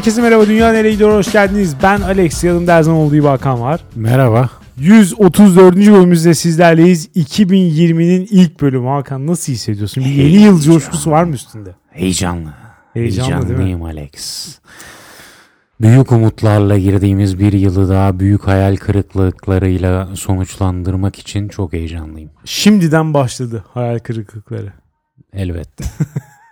[0.00, 1.76] Herkese merhaba Dünya Nereye Gidiyor hoş geldiniz.
[1.82, 3.80] Ben Alex yanımda her zaman olduğu gibi Hakan var.
[3.94, 4.50] Merhaba.
[4.78, 5.76] 134.
[5.76, 7.08] bölümümüzde sizlerleyiz.
[7.16, 8.88] 2020'nin ilk bölümü.
[8.88, 10.04] Hakan nasıl hissediyorsun?
[10.04, 11.74] Bir yeni yıl coşkusu var mı üstünde?
[11.90, 12.54] Heyecanlı.
[12.92, 13.46] Heyecanlı değil mi?
[13.46, 14.48] Heyecanlıyım Alex.
[15.80, 22.30] Büyük umutlarla girdiğimiz bir yılı daha büyük hayal kırıklıklarıyla sonuçlandırmak için çok heyecanlıyım.
[22.44, 24.72] Şimdiden başladı hayal kırıklıkları.
[25.32, 25.84] Elbette.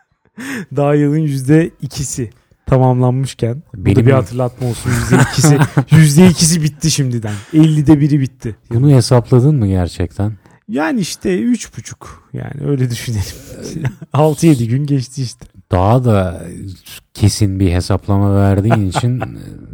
[0.77, 2.31] Daha yılın %2'si
[2.69, 3.63] tamamlanmışken.
[3.75, 5.59] Bu da Benim- bir hatırlatma olsun %2'si.
[5.91, 7.35] %2'si bitti şimdiden.
[7.55, 8.57] 50'de biri bitti.
[8.75, 10.33] Bunu hesapladın mı gerçekten?
[10.69, 11.95] Yani işte 3,5
[12.33, 13.23] yani öyle düşünelim.
[14.15, 15.47] 6-7 gün geçti işte.
[15.73, 16.43] Daha da
[17.15, 19.23] kesin bir hesaplama verdiğin için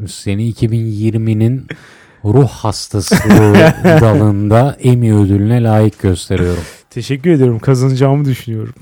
[0.09, 1.67] seni 2020'nin
[2.25, 3.15] ruh hastası
[3.85, 6.63] dalında Emmy ödülüne layık gösteriyorum.
[6.91, 7.59] Teşekkür ediyorum.
[7.59, 8.75] Kazanacağımı düşünüyorum.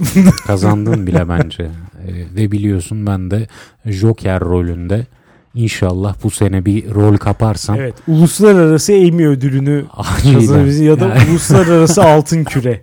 [0.47, 1.71] Kazandın bile bence.
[2.09, 3.47] Ee, ve biliyorsun ben de
[3.87, 5.07] Joker rolünde
[5.55, 7.95] inşallah bu sene bir rol kaparsam Evet.
[8.09, 9.85] Uluslararası Emmy ödülünü
[10.33, 12.81] kazanabilirsin ya da Yani- uluslararası altın küre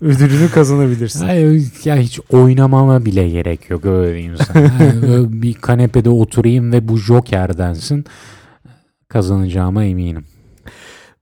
[0.00, 1.28] ödülünü kazanabilirsin.
[1.28, 4.62] Ay, ya hiç oynamama bile gerek yok öyle sana.
[4.80, 8.04] Yani bir kanepede oturayım ve bu Joker densin
[9.08, 10.24] kazanacağıma eminim.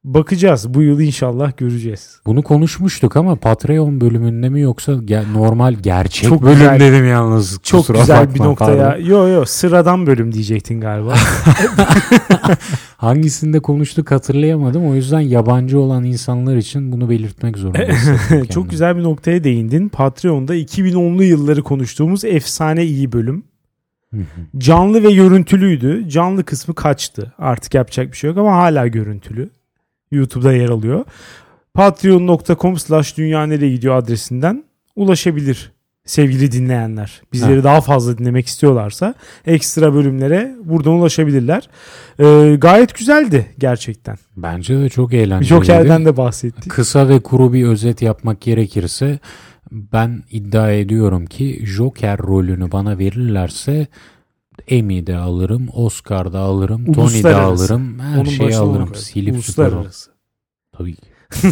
[0.04, 0.74] Bakacağız.
[0.74, 2.20] Bu yıl inşallah göreceğiz.
[2.26, 7.58] Bunu konuşmuştuk ama Patreon bölümünde mi yoksa ge- normal gerçek Çok bölüm güzel- dedim yalnız.
[7.62, 8.84] Çok güzel bakma, bir noktaya.
[8.88, 9.04] pardon.
[9.04, 11.14] Yo yo sıradan bölüm diyecektin galiba.
[12.96, 14.86] Hangisinde konuştuk hatırlayamadım.
[14.86, 19.88] O yüzden yabancı olan insanlar için bunu belirtmek zorunda hissettim Çok güzel bir noktaya değindin.
[19.88, 23.44] Patreon'da 2010'lu yılları konuştuğumuz efsane iyi bölüm.
[24.58, 26.08] Canlı ve görüntülüydü.
[26.08, 27.32] Canlı kısmı kaçtı.
[27.38, 29.50] Artık yapacak bir şey yok ama hala görüntülü.
[30.12, 31.04] YouTube'da yer alıyor.
[31.74, 34.64] Patreon.com slash dünya nereye gidiyor adresinden
[34.96, 35.72] ulaşabilir
[36.04, 37.22] sevgili dinleyenler.
[37.32, 37.64] Bizleri Ha.
[37.64, 39.14] daha fazla dinlemek istiyorlarsa
[39.46, 41.68] ekstra bölümlere buradan ulaşabilirler.
[42.20, 44.16] Ee, gayet güzeldi gerçekten.
[44.36, 45.44] Bence de çok eğlenceliydi.
[45.64, 46.72] Joker'den de bahsettik.
[46.72, 49.18] Kısa ve kuru bir özet yapmak gerekirse
[49.72, 53.86] ben iddia ediyorum ki Joker rolünü bana verirlerse
[54.68, 57.64] Emmy de alırım, Oscar da alırım, Tony de Uluslararası.
[57.64, 58.94] alırım, her Onun şeyi alırım.
[58.94, 59.34] Silip.
[59.34, 60.10] Uluslararası.
[60.72, 61.06] Tabii ki.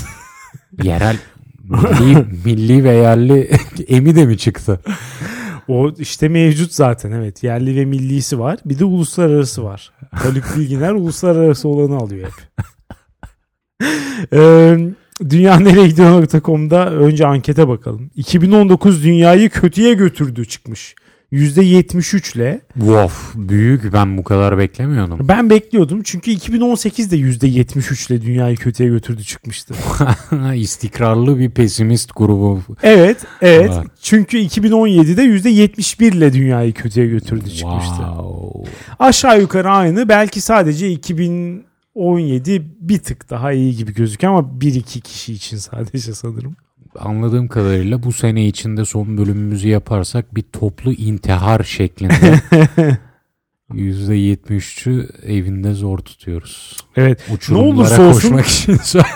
[0.83, 1.17] Yerel,
[1.65, 3.51] milli, milli ve yerli
[3.89, 4.81] Emmy de mi çıktı?
[5.69, 7.43] O işte mevcut zaten evet.
[7.43, 8.59] Yerli ve millisi var.
[8.65, 9.93] Bir de uluslararası var.
[10.11, 12.67] Haluk Bilginer uluslararası olanı alıyor hep.
[14.33, 14.79] ee,
[15.31, 18.11] Dünyanereyegidiyor.com'da önce ankete bakalım.
[18.17, 20.95] 2019 dünyayı kötüye götürdü çıkmış.
[21.33, 22.61] %73 ile.
[23.05, 25.29] Of büyük ben bu kadar beklemiyordum.
[25.29, 29.75] Ben bekliyordum çünkü 2018'de %73 ile dünyayı kötüye götürdü çıkmıştı.
[30.55, 32.61] İstikrarlı bir pesimist grubu.
[32.83, 33.71] Evet, evet.
[33.71, 33.87] Var.
[34.03, 37.95] Çünkü 2017'de %71 ile dünyayı kötüye götürdü çıkmıştı.
[37.97, 38.71] Wow.
[38.99, 40.09] Aşağı yukarı aynı.
[40.09, 46.15] Belki sadece 2017 bir tık daha iyi gibi gözüküyor ama bir iki kişi için sadece
[46.15, 46.57] sanırım.
[46.99, 52.41] Anladığım kadarıyla bu sene içinde son bölümümüzü yaparsak bir toplu intihar şeklinde
[53.71, 56.77] %73'ü evinde zor tutuyoruz.
[56.97, 57.21] Evet.
[57.35, 58.79] Uçurumlara olursa olsun- koşmak için.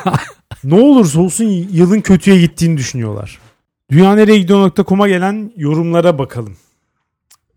[0.64, 3.38] Ne olursa olsun yılın kötüye gittiğini düşünüyorlar.
[3.90, 6.56] Dünyanereyegidiyor.com'a gelen yorumlara bakalım.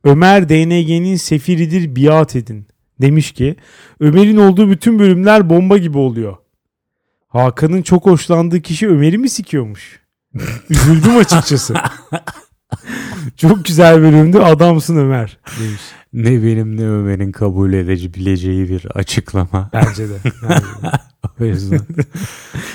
[0.04, 2.68] Ömer DNG'nin sefiridir biat edin.
[3.02, 3.56] Demiş ki
[4.00, 6.36] Ömer'in olduğu bütün bölümler bomba gibi oluyor.
[7.28, 10.00] Hakan'ın çok hoşlandığı kişi Ömer'i mi sikiyormuş?
[10.70, 11.74] Üzüldüm açıkçası.
[13.38, 15.82] çok güzel bölümdü adamsın Ömer demiş.
[16.14, 19.70] ne benim ne Ömer'in kabul edebileceği bir açıklama.
[19.74, 20.14] Bence de.
[20.44, 20.92] Bence de.
[21.42, 21.80] O yüzden.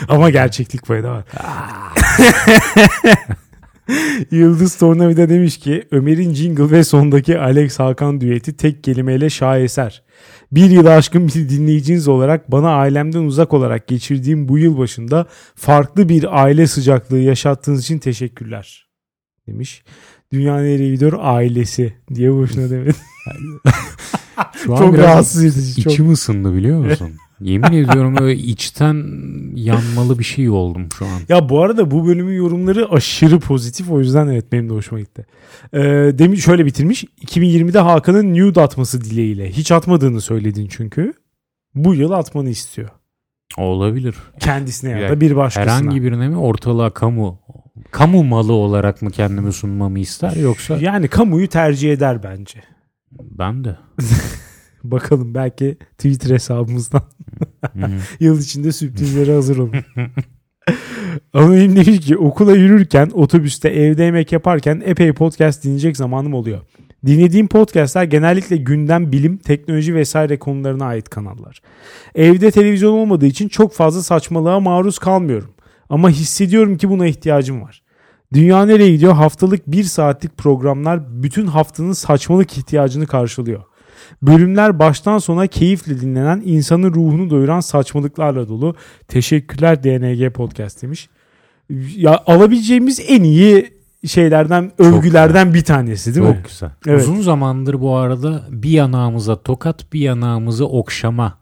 [0.08, 1.24] Ama gerçeklik payı da var.
[4.30, 10.02] Yıldız Tornavida demiş ki Ömer'in jingle ve sondaki Alex Hakan düeti tek kelimeyle şaheser.
[10.52, 16.08] Bir yıl aşkın bir dinleyiciniz olarak bana ailemden uzak olarak geçirdiğim bu yıl başında farklı
[16.08, 18.88] bir aile sıcaklığı yaşattığınız için teşekkürler.
[19.46, 19.82] Demiş.
[20.32, 21.18] Dünya nereye gidiyor?
[21.20, 22.94] Ailesi diye boşuna demedim.
[24.64, 25.82] Şu an çok rahatsız edici.
[25.82, 25.92] Çok.
[25.92, 27.12] İçim ısındı biliyor musun?
[27.42, 29.06] Yemin ediyorum öyle içten
[29.54, 31.20] yanmalı bir şey oldum şu an.
[31.28, 33.90] Ya bu arada bu bölümün yorumları aşırı pozitif.
[33.90, 35.26] O yüzden evet benim de hoşuma gitti.
[35.72, 35.80] Ee,
[36.18, 37.04] demiş şöyle bitirmiş.
[37.04, 39.50] 2020'de Hakan'ın nude atması dileğiyle.
[39.50, 41.12] Hiç atmadığını söyledin çünkü.
[41.74, 42.88] Bu yıl atmanı istiyor.
[43.56, 44.14] Olabilir.
[44.40, 45.72] Kendisine ya da bir başkasına.
[45.74, 47.40] Herhangi birine mi ortalığa kamu
[47.90, 52.62] kamu malı olarak mı kendimi sunmamı ister yoksa Yani kamuyu tercih eder bence.
[53.12, 53.76] ben de.
[54.84, 57.02] Bakalım belki Twitter hesabımızdan.
[58.20, 59.74] yıl içinde sürprizlere hazır olun.
[61.32, 66.60] Anonim demiş ki okula yürürken, otobüste, evde yemek yaparken epey podcast dinleyecek zamanım oluyor.
[67.06, 71.62] Dinlediğim podcastler genellikle gündem, bilim, teknoloji vesaire konularına ait kanallar.
[72.14, 75.54] Evde televizyon olmadığı için çok fazla saçmalığa maruz kalmıyorum.
[75.90, 77.82] Ama hissediyorum ki buna ihtiyacım var.
[78.32, 79.12] Dünya nereye gidiyor?
[79.12, 83.62] Haftalık bir saatlik programlar bütün haftanın saçmalık ihtiyacını karşılıyor.
[84.22, 88.76] Bölümler baştan sona keyifle dinlenen, insanın ruhunu doyuran saçmalıklarla dolu.
[89.08, 91.08] Teşekkürler DNG Podcast demiş.
[91.96, 93.70] Ya alabileceğimiz en iyi
[94.06, 96.42] şeylerden, övgülerden bir tanesi değil Çok mi?
[96.48, 96.70] güzel.
[96.86, 97.00] Evet.
[97.02, 101.38] Uzun zamandır bu arada bir yanağımıza tokat bir yanağımıza okşama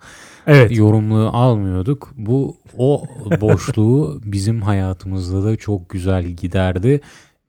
[0.47, 0.77] Evet.
[0.77, 2.13] yorumluğu almıyorduk.
[2.17, 3.05] Bu o
[3.41, 7.01] boşluğu bizim hayatımızda da çok güzel giderdi.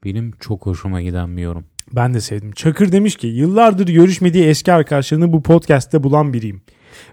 [0.05, 1.63] Benim çok hoşuma giden bir yorum.
[1.95, 2.51] Ben de sevdim.
[2.51, 6.61] Çakır demiş ki yıllardır görüşmediği eski arkadaşlarını bu podcast'te bulan biriyim.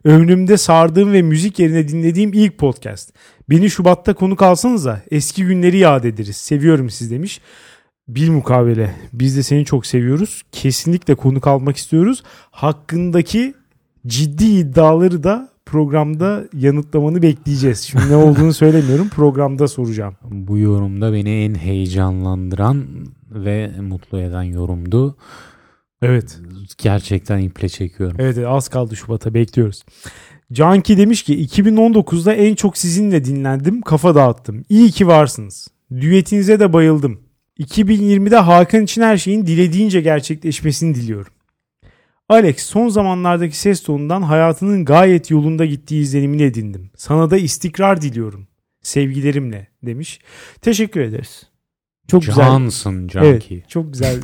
[0.05, 3.13] Ömrümde sardığım ve müzik yerine dinlediğim ilk podcast.
[3.51, 6.37] Beni Şubat'ta konuk alsanıza eski günleri yad ederiz.
[6.37, 7.41] Seviyorum siz demiş.
[8.09, 8.95] Bil mukavele.
[9.13, 10.43] Biz de seni çok seviyoruz.
[10.53, 12.23] Kesinlikle konuk almak istiyoruz.
[12.51, 13.55] Hakkındaki
[14.07, 17.81] ciddi iddiaları da programda yanıtlamanı bekleyeceğiz.
[17.81, 19.09] Şimdi ne olduğunu söylemiyorum.
[19.09, 20.15] Programda soracağım.
[20.31, 22.87] Bu yorumda beni en heyecanlandıran
[23.31, 25.17] ve mutlu eden yorumdu.
[26.03, 26.41] Evet.
[26.79, 28.17] Gerçekten iple çekiyorum.
[28.21, 29.85] Evet az kaldı Şubat'a bekliyoruz.
[30.53, 34.65] Canki demiş ki 2019'da en çok sizinle dinlendim kafa dağıttım.
[34.69, 35.69] İyi ki varsınız.
[35.91, 37.21] Düetinize de bayıldım.
[37.61, 41.33] 2020'de Hakan için her şeyin dilediğince gerçekleşmesini diliyorum.
[42.29, 46.91] Alex son zamanlardaki ses tonundan hayatının gayet yolunda gittiği izlenimini edindim.
[46.97, 48.49] Sana da istikrar diliyorum.
[48.83, 50.21] Sevgilerimle demiş.
[50.63, 51.47] Teşekkür ederiz.
[52.09, 52.45] Çok güzel.
[52.45, 53.55] Cansın Canki.
[53.55, 54.17] Evet, çok güzel.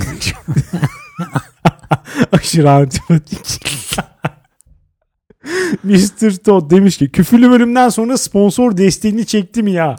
[2.32, 3.64] Aşırı antipatik.
[5.84, 6.36] Mr.
[6.44, 9.96] Todd demiş ki küfürlü bölümden sonra sponsor desteğini çekti mi ya?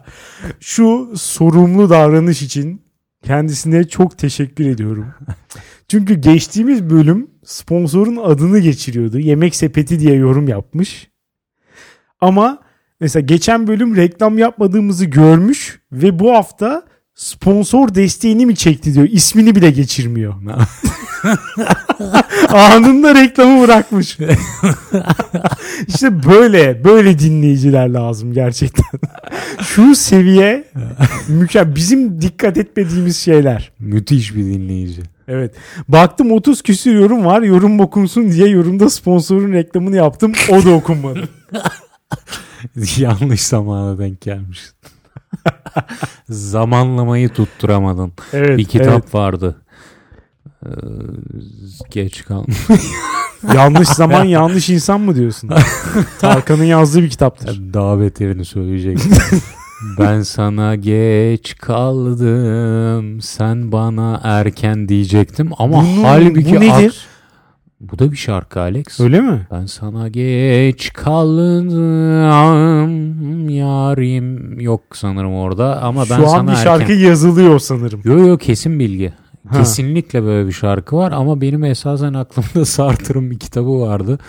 [0.59, 2.81] Şu sorumlu davranış için
[3.23, 5.13] kendisine çok teşekkür ediyorum.
[5.87, 9.19] Çünkü geçtiğimiz bölüm sponsorun adını geçiriyordu.
[9.19, 11.09] Yemek sepeti diye yorum yapmış.
[12.21, 12.59] Ama
[12.99, 16.83] mesela geçen bölüm reklam yapmadığımızı görmüş ve bu hafta
[17.15, 19.07] sponsor desteğini mi çekti diyor.
[19.11, 20.33] İsmini bile geçirmiyor.
[22.49, 24.17] Anında reklamı bırakmış.
[25.87, 28.85] işte böyle böyle dinleyiciler lazım gerçekten.
[29.61, 30.63] Şu seviye
[31.27, 31.75] mükemmel.
[31.75, 33.71] Bizim dikkat etmediğimiz şeyler.
[33.79, 35.01] Müthiş bir dinleyici.
[35.27, 35.55] Evet.
[35.87, 37.41] Baktım 30 küsür yorum var.
[37.41, 40.33] Yorum okunsun diye yorumda sponsorun reklamını yaptım.
[40.49, 41.29] O da okunmadı.
[42.97, 44.59] Yanlış zamana denk gelmiş.
[46.29, 48.13] Zamanlamayı tutturamadın.
[48.33, 48.57] Evet.
[48.57, 49.15] bir kitap evet.
[49.15, 49.55] vardı.
[50.65, 50.69] Ee,
[51.91, 52.45] geç kal.
[53.55, 55.49] Yanlış zaman yanlış insan mı diyorsun?
[56.19, 57.73] Tarkan'ın yazdığı bir kitaptır.
[57.73, 59.11] Daha beterini söyleyecektim.
[59.99, 63.21] ben sana geç kaldım.
[63.21, 67.07] Sen bana erken diyecektim ama Bunun- halbuki bu nedir?
[67.81, 68.99] Bu da bir şarkı Alex.
[68.99, 69.47] Öyle mi?
[69.51, 71.69] Ben sana geç kaldım
[73.49, 77.05] yarim yok sanırım orada ama ben Şu an sana bir şarkı erken.
[77.07, 78.01] yazılıyor sanırım.
[78.03, 79.13] Yo yo kesin bilgi.
[79.49, 79.57] Ha.
[79.59, 84.19] Kesinlikle böyle bir şarkı var ama benim esasen aklımda Sartre'ın bir kitabı vardı.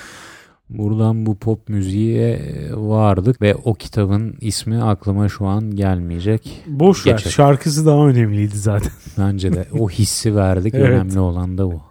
[0.70, 2.40] Buradan bu pop müziğe
[2.72, 6.62] vardık ve o kitabın ismi aklıma şu an gelmeyecek.
[6.66, 7.18] Boş ver.
[7.18, 8.92] Şarkısı daha önemliydi zaten.
[9.18, 10.74] Bence de o hissi verdik.
[10.74, 10.88] Evet.
[10.88, 11.82] Önemli olan da bu.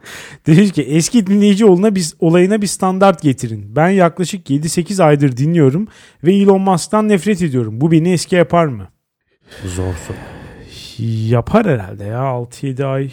[0.48, 3.76] Demiş ki eski dinleyici oluna biz olayına bir standart getirin.
[3.76, 5.88] Ben yaklaşık 7-8 aydır dinliyorum
[6.24, 7.82] ve Elon Musk'tan nefret ediyorum.
[7.82, 8.88] Bu beni eski yapar mı?
[9.66, 10.18] Zor soru.
[11.30, 13.12] Yapar herhalde ya 6-7 ay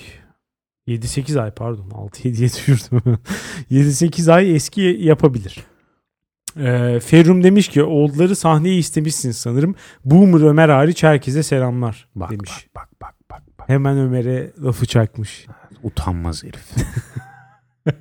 [0.89, 3.19] 7-8 ay pardon 6-7'ye düşürdüm.
[3.71, 5.59] 7-8 ay eski yapabilir.
[6.57, 9.75] Ee, Ferrum demiş ki oğulları sahneye istemişsiniz sanırım.
[10.05, 12.51] Boomer Ömer hariç herkese selamlar Bak, demiş.
[12.77, 13.69] bak bak bak bak bak.
[13.69, 15.47] Hemen Ömer'e lafı çakmış.
[15.83, 16.65] Utanmaz herif.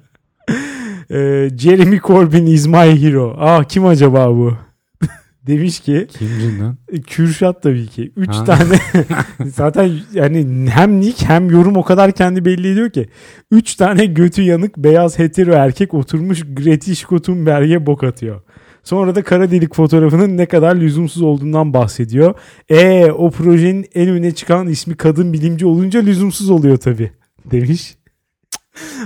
[1.11, 3.35] Ee, Jeremy Corbyn is my hero.
[3.39, 4.57] Aa kim acaba bu?
[5.47, 6.77] Demiş ki Kimcin lan?
[7.07, 8.11] Kürşat tabii ki.
[8.17, 8.43] Üç Ha.
[8.43, 8.75] tane
[9.55, 13.09] zaten yani hem nick hem yorum o kadar kendi belli ediyor ki.
[13.51, 18.41] Üç tane götü yanık beyaz hetero erkek oturmuş Gretish Thunberg'e bok atıyor.
[18.83, 22.33] Sonra da kara delik fotoğrafının ne kadar lüzumsuz olduğundan bahsediyor.
[22.69, 27.11] E o projenin en öne çıkan ismi kadın bilimci olunca lüzumsuz oluyor tabii
[27.51, 27.95] demiş.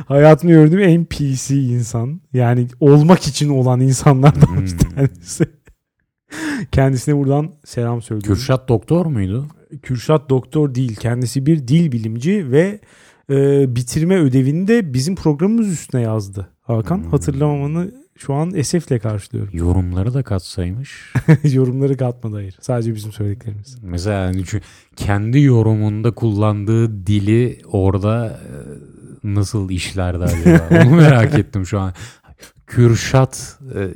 [0.06, 2.22] Hayatımda gördüğüm en PC insan.
[2.34, 4.78] Yani olmak için olan insanlardan bir Hmm.
[4.78, 5.46] tanesi.
[6.72, 8.34] Kendisine buradan selam söylüyorum.
[8.36, 9.46] Kürşat doktor muydu?
[9.82, 10.96] Kürşat doktor değil.
[10.96, 12.80] Kendisi bir dil bilimci ve
[13.30, 16.48] e, bitirme ödevini de bizim programımız üstüne yazdı.
[16.62, 17.12] Hakan Hmm.
[17.12, 19.58] hatırlamamanı şu an esefle karşılıyorum.
[19.58, 21.14] Yorumları da katsaymış.
[21.44, 22.58] Yorumları katmadı hayır.
[22.62, 23.78] Sadece bizim söylediklerimiz.
[23.84, 24.44] Mesela yani
[24.96, 28.54] kendi yorumunda kullandığı dili orada e,
[29.24, 30.70] nasıl işlerdi acaba?
[30.86, 31.94] Onu merak ettim şu an.
[32.68, 33.94] Kürşat e,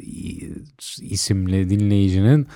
[1.02, 2.48] isimli dinleyicinin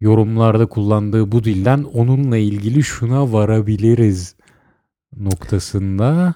[0.00, 4.34] yorumlarda kullandığı bu dilden onunla ilgili şuna varabiliriz
[5.16, 6.34] noktasında.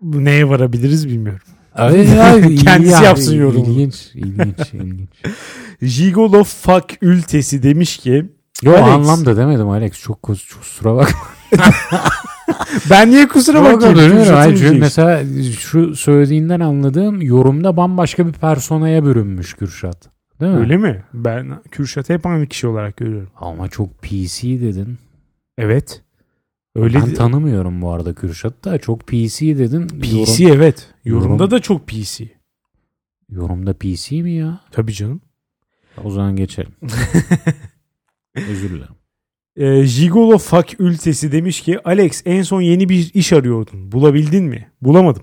[0.00, 1.40] Bu neye varabiliriz bilmiyorum.
[1.78, 3.66] Evet, ya, Kendisi iyi yapsın yorumu.
[3.66, 5.10] İlginç, ilginç, ilginç.
[5.96, 8.30] Gigolo fuck ültesi demiş ki
[8.62, 8.84] Yo Alex.
[8.88, 9.92] anlamda demedim Alex.
[9.92, 11.20] Çok, çok kusura bakma.
[12.90, 13.78] ben niye kusura.
[13.78, 15.22] Kürşat'ın Hayır, mesela
[15.58, 20.08] şu söylediğinden anladığım yorumda bambaşka bir personaya bürünmüş Kürşat.
[20.40, 20.58] Değil mi?
[20.58, 21.04] Öyle mi?
[21.14, 23.30] Ben Kürşat'ı hep aynı kişi olarak görüyorum.
[23.36, 24.98] Ama çok PC dedin.
[25.58, 26.02] Evet.
[26.74, 28.78] Öyle ben de- tanımıyorum bu arada Kürşat'ı da.
[28.78, 29.86] Çok PC dedin.
[29.88, 30.88] PC Yorum- evet.
[31.04, 32.28] Yorumda Yorum- da çok PC.
[33.30, 34.60] yorumda PC mi ya?
[34.70, 35.20] Tabii canım.
[36.04, 36.72] O zaman geçelim.
[38.34, 38.94] Özür dilerim.
[39.56, 43.92] Ee, Gigolo fuck ültesi demiş ki Alex en son yeni bir iş arıyordun.
[43.92, 44.68] Bulabildin mi?
[44.82, 45.22] Bulamadım.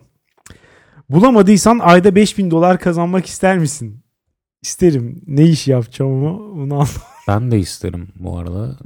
[1.09, 4.03] Bulamadıysan ayda 5000 dolar kazanmak ister misin?
[4.61, 5.21] İsterim.
[5.27, 6.91] Ne iş yapacağım ama bunu anlamadım.
[7.27, 8.77] Ben de isterim bu arada.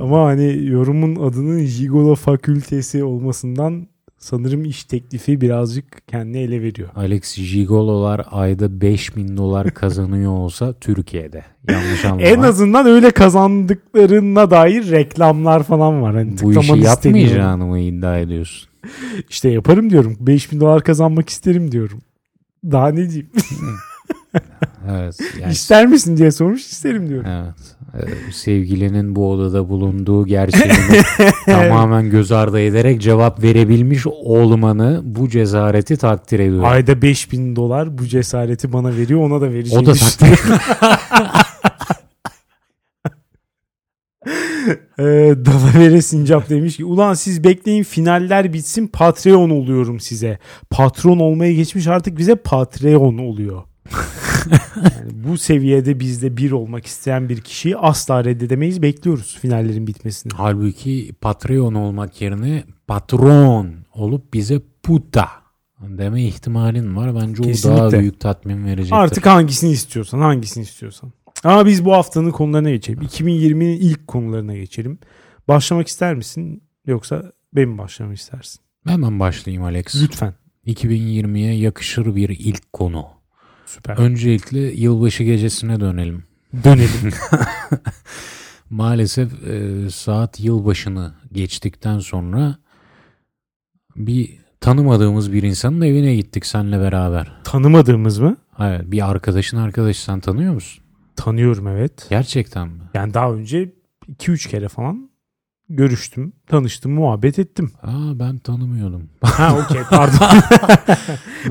[0.00, 3.86] Ama hani yorumun adının Gigolo fakültesi olmasından
[4.20, 6.88] sanırım iş teklifi birazcık kendine ele veriyor.
[6.96, 11.44] Alex Gigolo'lar ayda 5000 dolar kazanıyor olsa Türkiye'de.
[11.68, 12.22] Yanlış anlama.
[12.22, 16.14] En azından öyle kazandıklarına dair reklamlar falan var.
[16.14, 18.68] Hani bu işi yapmayacağını mı iddia ediyorsun?
[19.30, 20.16] İşte yaparım diyorum.
[20.20, 21.98] 5000 dolar kazanmak isterim diyorum.
[22.64, 23.30] Daha ne diyeyim?
[24.88, 25.18] Evet.
[25.40, 27.30] Yani, İster misin diye sormuş isterim diyorum.
[27.30, 27.54] evet.
[27.94, 31.02] Ee, sevgilinin bu odada bulunduğu gerçeğini
[31.46, 36.64] tamamen göz ardı ederek cevap verebilmiş olmanı bu cesareti takdir ediyorum.
[36.64, 40.38] Ayda 5000 dolar bu cesareti bana veriyor ona da vereceğini o da takdir
[44.98, 50.38] Ee, Dalavere Sincap demiş ki ulan siz bekleyin finaller bitsin Patreon oluyorum size.
[50.70, 53.62] Patron olmaya geçmiş artık bize Patreon oluyor.
[54.76, 58.82] yani bu seviyede bizde bir olmak isteyen bir kişiyi asla reddedemeyiz.
[58.82, 60.32] Bekliyoruz finallerin bitmesini.
[60.36, 65.28] Halbuki Patreon olmak yerine patron olup bize puta
[65.80, 67.14] deme ihtimalin var.
[67.14, 67.98] Bence o daha Kesinlikle.
[68.00, 68.96] büyük tatmin verecektir.
[68.96, 71.12] Artık hangisini istiyorsan hangisini istiyorsan.
[71.44, 73.00] Ama biz bu haftanın konularına geçelim.
[73.02, 74.98] 2020'nin ilk konularına geçelim.
[75.48, 78.60] Başlamak ister misin yoksa ben mi başlamak istersin?
[78.86, 80.02] Hemen başlayayım Alex.
[80.02, 80.34] Lütfen.
[80.66, 83.06] 2020'ye yakışır bir ilk konu.
[83.70, 83.96] Süper.
[83.96, 86.24] Öncelikle yılbaşı gecesine dönelim.
[86.64, 87.12] Dönelim.
[88.70, 92.56] Maalesef e, saat yılbaşını geçtikten sonra
[93.96, 97.32] bir tanımadığımız bir insanın evine gittik seninle beraber.
[97.44, 98.36] Tanımadığımız mı?
[98.58, 100.84] Evet, bir arkadaşın arkadaşı sen tanıyor musun?
[101.16, 102.06] Tanıyorum evet.
[102.10, 102.82] Gerçekten mi?
[102.94, 103.72] Yani daha önce
[104.18, 105.09] 2-3 kere falan
[105.70, 107.72] görüştüm, tanıştım, muhabbet ettim.
[107.82, 109.02] Aa ben tanımıyordum.
[109.22, 110.28] Ha okey pardon.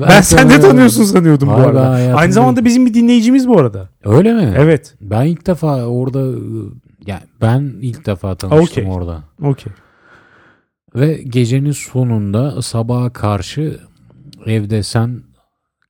[0.00, 1.90] ben sen de tanıyorsun sanıyordum bu Hayır, ben arada.
[1.94, 3.88] hayatımda- Aynı zamanda bizim bir dinleyicimiz bu arada.
[4.04, 4.54] Öyle mi?
[4.56, 4.94] Evet.
[5.00, 6.38] Ben ilk defa orada
[7.06, 8.86] yani ben ilk defa tanıştım Okey.
[8.98, 9.22] orada.
[9.42, 9.72] Okey.
[10.94, 13.80] Ve gecenin sonunda sabaha karşı
[14.46, 15.22] evde sen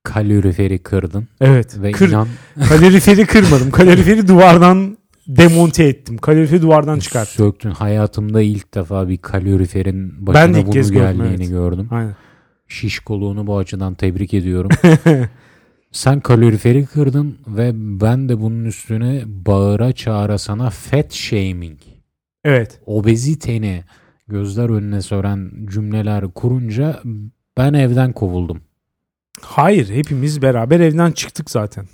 [0.04, 1.76] kaloriferi kırdın Evet.
[1.82, 2.28] ve Kır, inan
[2.68, 3.70] kaloriferi kırmadım.
[3.80, 4.96] Kaloriferi duvardan
[5.36, 6.18] demonte ettim.
[6.18, 7.46] Kaloriferi duvardan çıkarttım.
[7.46, 7.70] söktün.
[7.70, 11.48] Hayatımda ilk defa bir kaloriferin Ben başına de ilk bunu kez gördüm, geldiğini evet.
[11.48, 11.88] gördüm.
[11.90, 12.16] Aynen.
[12.68, 14.70] Şişkoluğunu bu açıdan tebrik ediyorum.
[15.92, 21.78] Sen kaloriferi kırdın ve ben de bunun üstüne bağıra çağıra sana fat shaming,
[22.44, 22.80] Evet.
[22.86, 23.84] obeziteni
[24.28, 27.00] gözler önüne sören cümleler kurunca
[27.58, 28.60] ben evden kovuldum.
[29.40, 31.86] Hayır hepimiz beraber evden çıktık zaten.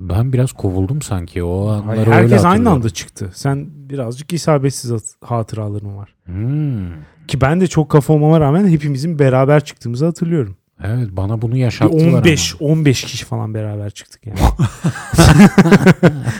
[0.00, 2.76] Ben biraz kovuldum sanki o anları Hayır, öyle herkes aynı hatırlıyorum.
[2.76, 3.30] anda çıktı.
[3.34, 6.14] Sen birazcık isabetsiz hat- hatıraların var.
[6.24, 6.88] Hmm.
[7.28, 10.56] Ki ben de çok kafa olmama rağmen hepimizin beraber çıktığımızı hatırlıyorum.
[10.84, 14.38] Evet bana bunu Bir yaşattılar 15 15 kişi falan beraber çıktık yani.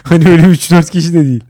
[0.02, 1.44] hani öyle 3-4 kişi de değil.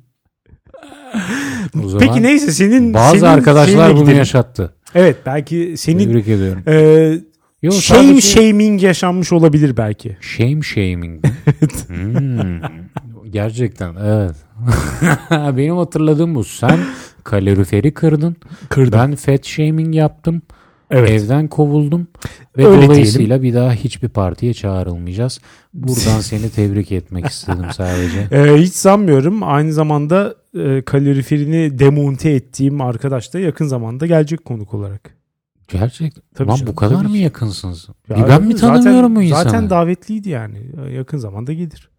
[1.75, 1.99] ama.
[1.99, 4.19] Peki neyse senin bazı senin arkadaşlar bunu gidelim.
[4.19, 4.75] yaşattı.
[4.95, 6.63] Evet belki senin Tebrik ediyorum.
[6.69, 7.19] e,
[7.63, 10.17] Yo, shame sadece- shaming yaşanmış olabilir belki.
[10.21, 11.25] Shame shaming.
[11.87, 12.61] Hmm.
[13.31, 14.35] Gerçekten evet.
[15.57, 16.45] Benim hatırladığım bu.
[16.45, 16.79] Sen
[17.25, 18.37] kaloriferi kırdın.
[18.77, 20.43] Ben fat shaming yaptım.
[20.91, 21.11] Evet.
[21.11, 22.09] Evden kovuldum.
[22.57, 25.41] Ve Öyle dolayısıyla bir daha hiçbir partiye çağrılmayacağız.
[25.75, 28.29] Buradan seni tebrik etmek istedim sadece.
[28.37, 29.43] Ee, hiç sanmıyorum.
[29.43, 35.20] Aynı zamanda e, kaloriferini demonte ettiğim arkadaş da yakın zamanda gelecek konuk olarak.
[35.73, 36.23] Gerçekten.
[36.35, 37.19] Tabii Lan canım, bu kadar tabii mı ki.
[37.19, 37.89] yakınsınız?
[38.09, 39.43] Ya bir ben mi zaten- tanımıyorum bu insanı?
[39.45, 40.71] Zaten davetliydi yani.
[40.97, 41.91] Yakın zamanda gelir.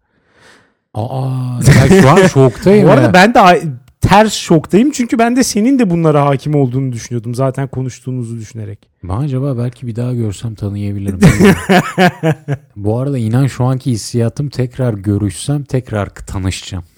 [0.94, 1.58] Aa,
[1.90, 2.86] ben şu an şoktayım.
[2.88, 3.14] Bu arada ya.
[3.14, 3.62] ben de
[4.02, 4.90] ters şoktayım.
[4.90, 7.34] Çünkü ben de senin de bunlara hakim olduğunu düşünüyordum.
[7.34, 8.78] Zaten konuştuğumuzu düşünerek.
[9.04, 11.18] Ben acaba belki bir daha görsem tanıyabilirim.
[12.76, 16.84] Bu arada inan şu anki hissiyatım tekrar görüşsem tekrar tanışacağım.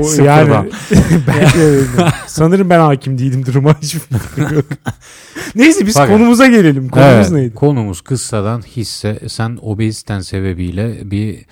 [0.00, 0.50] O yani
[1.26, 1.86] belki öyle.
[2.26, 3.76] sanırım ben hakim değilim duruma.
[5.54, 6.88] Neyse biz Fakat- konumuza gelelim.
[6.88, 7.54] Konumuz Evet, neydi?
[7.54, 9.18] Konumuz kıssadan hisse.
[9.28, 11.44] Sen obeziten sebebiyle bir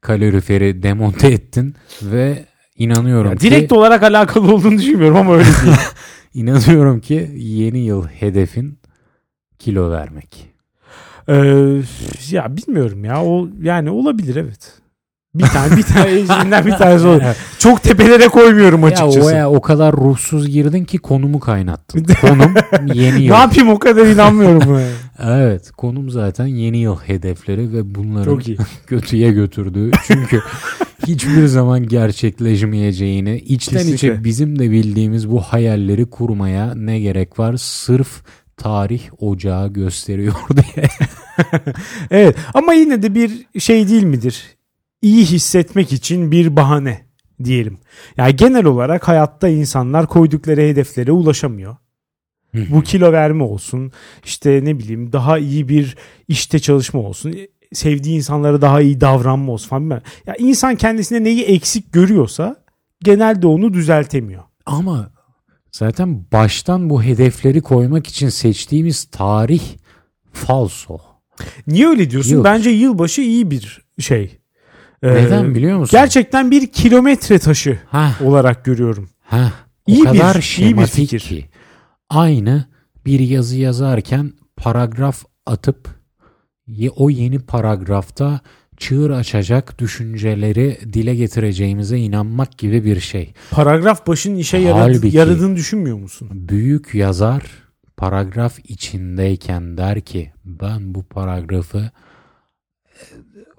[0.00, 2.44] kaloriferi demonte ettin ve
[2.78, 5.76] inanıyorum Ya ki direkt olarak alakalı olduğunu düşünmüyorum ama öyle değil.
[6.34, 8.78] inanıyorum ki yeni yıl hedefin
[9.58, 10.54] kilo vermek.
[11.28, 11.34] Ee,
[12.30, 13.24] ya bilmiyorum ya.
[13.24, 14.72] O yani olabilir evet.
[15.34, 17.22] Bir tane bir tane bir tanesi olur.
[17.58, 19.24] Çok tepelere koymuyorum Ya açıkçası.
[19.26, 22.04] o, ya, o kadar ruhsuz girdin ki konumu kaynattın.
[22.20, 22.54] Konum
[22.94, 23.34] yeni ne yıl.
[23.34, 24.80] yapayım o kadar inanmıyorum.
[25.18, 28.42] Evet konum zaten yeni yıl hedefleri ve bunların
[28.86, 29.90] kötüye götürdüğü.
[30.06, 30.40] Çünkü
[31.06, 34.24] hiçbir zaman gerçekleşmeyeceğini içten içe Kesinlikle.
[34.24, 37.56] bizim de bildiğimiz bu hayalleri kurmaya ne gerek var?
[37.56, 38.22] Sırf
[38.56, 40.86] tarih ocağı gösteriyor diye.
[42.10, 44.56] Evet ama yine de bir şey değil midir?
[45.02, 47.06] İyi hissetmek için bir bahane
[47.44, 47.78] diyelim.
[48.16, 51.76] Yani genel olarak hayatta insanlar koydukları hedeflere ulaşamıyor.
[52.70, 53.92] Bu kilo verme olsun,
[54.24, 55.96] işte ne bileyim daha iyi bir
[56.28, 57.34] işte çalışma olsun,
[57.72, 60.02] sevdiği insanlara daha iyi davranma olsun falan.
[60.26, 62.56] Ya insan kendisine neyi eksik görüyorsa
[63.02, 64.42] genelde onu düzeltemiyor.
[64.66, 65.10] Ama
[65.72, 69.62] zaten baştan bu hedefleri koymak için seçtiğimiz tarih
[70.32, 70.98] falso.
[71.66, 72.34] Niye öyle diyorsun?
[72.34, 72.44] Yok.
[72.44, 74.38] Bence yılbaşı iyi bir şey.
[75.02, 75.98] Ee, Neden biliyor musun?
[75.98, 79.10] Gerçekten bir kilometre taşı Heh, olarak görüyorum.
[79.22, 79.50] heh,
[79.86, 81.20] o İyi bir- kadar iyi bir fikir.
[81.20, 81.48] ki.
[82.14, 82.64] Aynı
[83.06, 85.88] bir yazı yazarken paragraf atıp
[86.96, 88.40] o yeni paragrafta
[88.76, 93.32] çığır açacak düşünceleri dile getireceğimize inanmak gibi bir şey.
[93.50, 96.28] Paragraf başının işe yaradı, yaradığını düşünmüyor musun?
[96.32, 97.42] Büyük yazar
[97.96, 101.90] paragraf içindeyken der ki ben bu paragrafı e,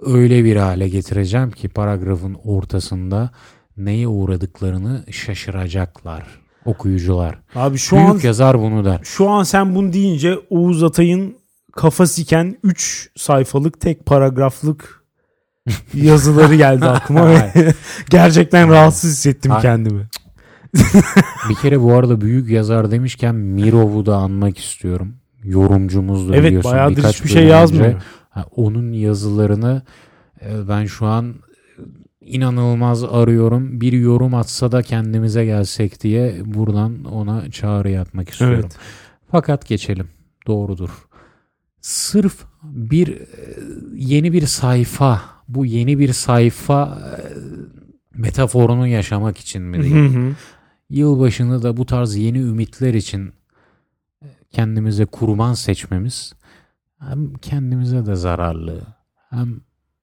[0.02, 3.32] öyle bir hale getireceğim ki paragrafın ortasında
[3.78, 7.40] neye uğradıklarını şaşıracaklar okuyucular.
[7.56, 9.00] Abi şu Büyük an yazar bunu der.
[9.04, 11.36] şu an sen bunu deyince Oğuz Atay'ın
[11.76, 15.04] kafa siken 3 sayfalık tek paragraflık
[15.94, 17.52] yazıları geldi aklıma ve
[18.10, 20.08] gerçekten rahatsız hissettim Ha- kendimi.
[21.50, 25.16] Bir kere bu arada büyük yazar demişken Mirov'u da anmak istiyorum.
[25.44, 26.72] Yorumcumuzdur Evet biliyorsun.
[26.72, 27.52] bayağıdır birkaç hiçbir şey önce.
[27.54, 27.94] yazmıyor.
[28.30, 29.82] Ha, onun yazılarını
[30.42, 31.36] e, ben şu an
[32.26, 33.82] inanılmaz arıyorum.
[33.82, 38.60] Bir yorum atsa da kendimize gelsek diye buradan ona çağrı yapmak istiyorum.
[38.62, 38.78] Evet.
[39.32, 40.10] Fakat geçelim.
[40.48, 40.90] Doğrudur.
[41.82, 43.26] Sırf bir e,
[43.96, 47.12] yeni bir sayfa, bu yeni bir sayfa e,
[48.14, 50.36] metaforunu yaşamak için mi değil?
[50.90, 53.34] Yılbaşını da bu tarz yeni ümitler için
[54.24, 56.34] e, kendimize kurban seçmemiz
[57.00, 58.82] hem kendimize de zararlı
[59.30, 59.62] hem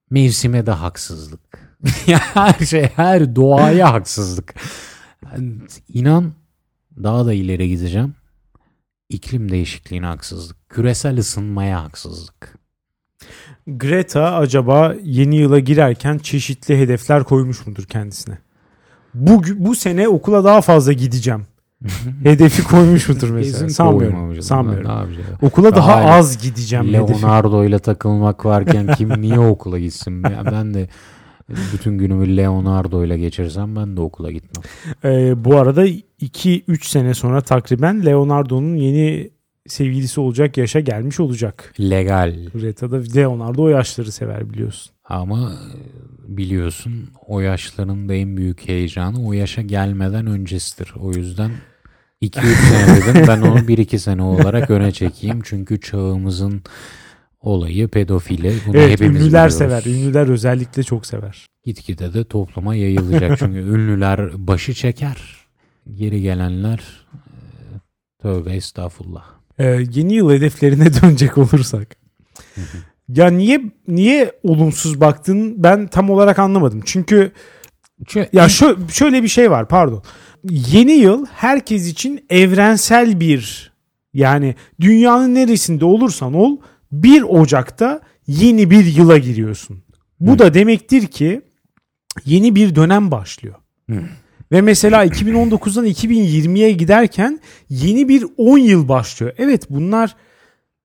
[0.09, 1.52] mevsime de haksızlık.
[2.33, 4.53] Her şey her doğaya haksızlık.
[5.33, 5.53] Yani
[5.89, 6.33] İnan
[7.03, 8.15] daha da ileri gideceğim.
[9.09, 10.69] İklim değişikliğine haksızlık.
[10.69, 12.57] Küresel ısınmaya haksızlık.
[13.67, 18.37] Greta acaba yeni yıla girerken çeşitli hedefler koymuş mudur kendisine?
[19.13, 21.45] Bu bu sene okula daha fazla gideceğim.
[22.23, 23.53] Hedefi koymuş mudur mesela?
[23.53, 24.41] Kesin sanmıyorum.
[24.41, 24.89] Sanmıyorum.
[24.89, 25.27] Yapacağız?
[25.41, 26.93] Okula daha, Daha az gideceğim.
[26.93, 30.23] Leonardo ile takılmak varken kim niye okula gitsin?
[30.23, 30.89] Ya ben de
[31.49, 34.63] bütün günümü Leonardo ile geçirsem ben de okula gitmem.
[35.03, 39.31] Ee, bu arada 2-3 sene sonra takriben Leonardo'nun yeni
[39.67, 41.73] sevgilisi olacak yaşa gelmiş olacak.
[41.79, 42.35] Legal.
[42.53, 44.93] Greta da Leonardo o yaşları sever biliyorsun.
[45.05, 50.93] Ama e, biliyorsun o yaşların da en büyük heyecanı o yaşa gelmeden öncesidir.
[50.99, 51.51] O yüzden
[52.21, 55.41] 2-3 sene dedim ben onu 1-2 sene olarak öne çekeyim.
[55.43, 56.63] Çünkü çağımızın
[57.43, 58.53] olayı pedofili.
[58.67, 59.53] Bunu evet hepimiz ünlüler biliyoruz.
[59.57, 59.83] sever.
[59.85, 61.45] Ünlüler özellikle çok sever.
[61.65, 63.37] Gitgide de topluma yayılacak.
[63.39, 65.17] Çünkü ünlüler başı çeker.
[65.93, 66.79] Geri gelenler
[67.13, 67.19] e,
[68.21, 69.23] tövbe estağfurullah.
[69.59, 71.87] Ee, yeni yıl hedeflerine dönecek olursak.
[73.09, 76.81] ya niye niye olumsuz baktın ben tam olarak anlamadım.
[76.85, 77.31] Çünkü
[78.07, 80.03] Çünkü ya şö- şöyle bir şey var pardon.
[80.49, 83.71] Yeni yıl herkes için evrensel bir
[84.13, 86.57] yani dünyanın neresinde olursan ol
[86.93, 89.83] 1 Ocak'ta yeni bir yıla giriyorsun.
[90.19, 90.39] Bu Hı.
[90.39, 91.41] da demektir ki
[92.25, 93.55] yeni bir dönem başlıyor.
[93.89, 93.99] Hı.
[94.51, 99.33] Ve mesela 2019'dan 2020'ye giderken yeni bir 10 yıl başlıyor.
[99.37, 100.15] Evet bunlar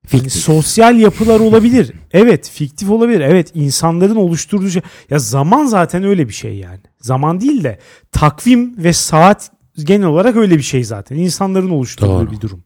[0.07, 0.33] Fiktif.
[0.33, 1.93] sosyal yapılar olabilir.
[2.13, 3.21] Evet, fiktif olabilir.
[3.21, 4.83] Evet, insanların oluşturduğu şey.
[5.11, 6.81] Ya zaman zaten öyle bir şey yani.
[7.01, 7.79] Zaman değil de
[8.13, 11.17] takvim ve saat genel olarak öyle bir şey zaten.
[11.17, 12.31] İnsanların oluşturduğu Doğru.
[12.31, 12.65] bir durum.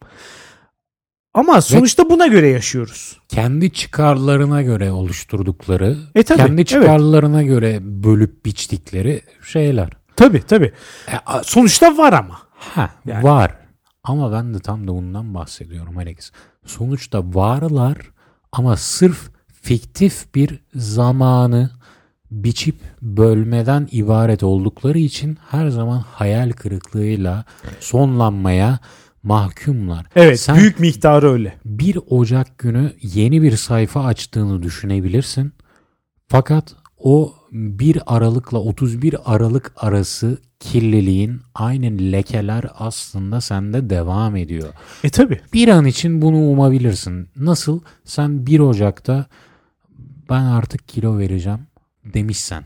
[1.35, 3.17] Ama sonuçta buna göre yaşıyoruz.
[3.29, 6.69] kendi çıkarlarına göre oluşturdukları, E tabii, kendi evet.
[6.69, 9.89] çıkarlarına göre bölüp biçtikleri şeyler.
[10.17, 10.73] Tabii tabii.
[11.13, 12.39] E, a- Sonuçta var ama.
[12.55, 13.25] ha, Yani.
[13.25, 13.55] var.
[14.05, 16.33] Ama ben de tam da bundan bahsediyorum Alex.
[16.67, 17.97] Sonuçta varlar
[18.53, 19.31] ama sırf
[19.63, 21.71] fiktif bir zamanı
[22.31, 27.45] biçip bölmeden ibaret oldukları için her zaman hayal kırıklığıyla
[27.81, 28.79] sonlanmaya
[29.23, 30.07] mahkumlar.
[30.17, 31.59] Evet, Sen büyük miktarı öyle.
[31.65, 35.53] 1 Ocak günü yeni bir sayfa açtığını düşünebilirsin.
[36.29, 44.69] Fakat o 1 Aralık'la 31 Aralık arası kirliliğin aynı lekeler aslında sende devam ediyor.
[45.05, 45.41] E tabii.
[45.53, 47.29] Bir an için bunu umabilirsin.
[47.37, 47.81] Nasıl?
[48.05, 49.27] Sen 1 Ocak'ta
[50.31, 51.61] ben artık kilo vereceğim
[52.05, 52.65] demişsen.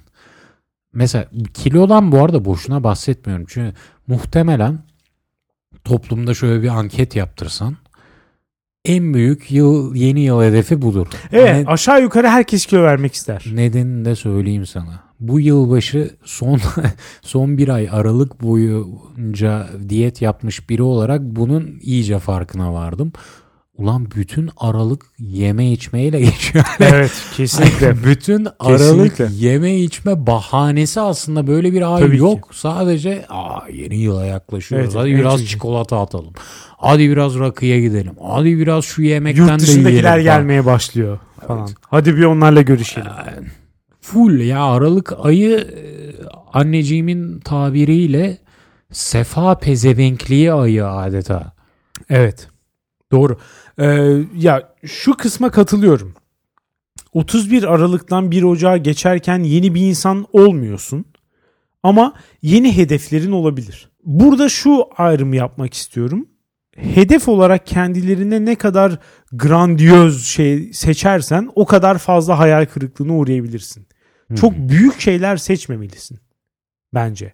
[0.92, 3.46] Mesela kilodan bu arada boşuna bahsetmiyorum.
[3.48, 4.78] Çünkü muhtemelen
[5.86, 7.76] toplumda şöyle bir anket yaptırsan
[8.84, 11.06] en büyük yıl yeni yıl hedefi budur.
[11.32, 13.44] Evet, Ne- aşağı yukarı herkes kilo vermek ister.
[13.52, 15.00] Nedenini de söyleyeyim sana.
[15.20, 16.60] Bu yılbaşı son
[17.22, 23.12] son bir ay Aralık boyunca diyet yapmış biri olarak bunun iyice farkına vardım.
[23.78, 26.64] Ulan bütün Aralık yeme içmeyle geçiyor.
[26.80, 28.04] evet, kesinlikle.
[28.04, 29.46] bütün Aralık Kesinlikle.
[29.48, 32.22] yeme içme bahanesi aslında böyle bir ay Tabii ki.
[32.22, 32.48] yok.
[32.54, 34.86] Sadece Aa, yeni yıla yaklaşıyoruz.
[34.86, 36.32] Evet, Hadi evet, biraz çünkü- çikolata atalım.
[36.78, 38.12] Hadi biraz rakıya gidelim.
[38.22, 40.22] Hadi biraz şu yemekten Yurt de dışındakiler yiyelim falan.
[40.22, 41.68] gelmeye başlıyor falan.
[41.90, 43.10] Hadi bir onlarla görüşelim.
[44.00, 45.80] Full ya Aralık ayı e,
[46.52, 48.38] anneciğimin tabiriyle
[48.92, 51.52] sefa pezevenkliği ayı adeta.
[52.10, 52.48] Evet.
[53.12, 53.38] Doğru.
[53.78, 53.84] Ee,
[54.36, 56.14] ya şu kısma katılıyorum.
[57.12, 61.04] 31 Aralık'tan 1 Ocağa geçerken yeni bir insan olmuyorsun.
[61.82, 63.90] Ama yeni hedeflerin olabilir.
[64.04, 66.28] Burada şu ayrımı yapmak istiyorum.
[66.76, 68.98] Hedef olarak kendilerine ne kadar
[69.32, 73.86] grandiyöz şey seçersen o kadar fazla hayal kırıklığına uğrayabilirsin.
[74.36, 76.18] Çok büyük şeyler seçmemelisin
[76.94, 77.32] bence.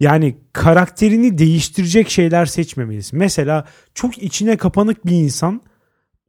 [0.00, 3.18] Yani karakterini değiştirecek şeyler seçmemelisin.
[3.18, 5.62] Mesela çok içine kapanık bir insan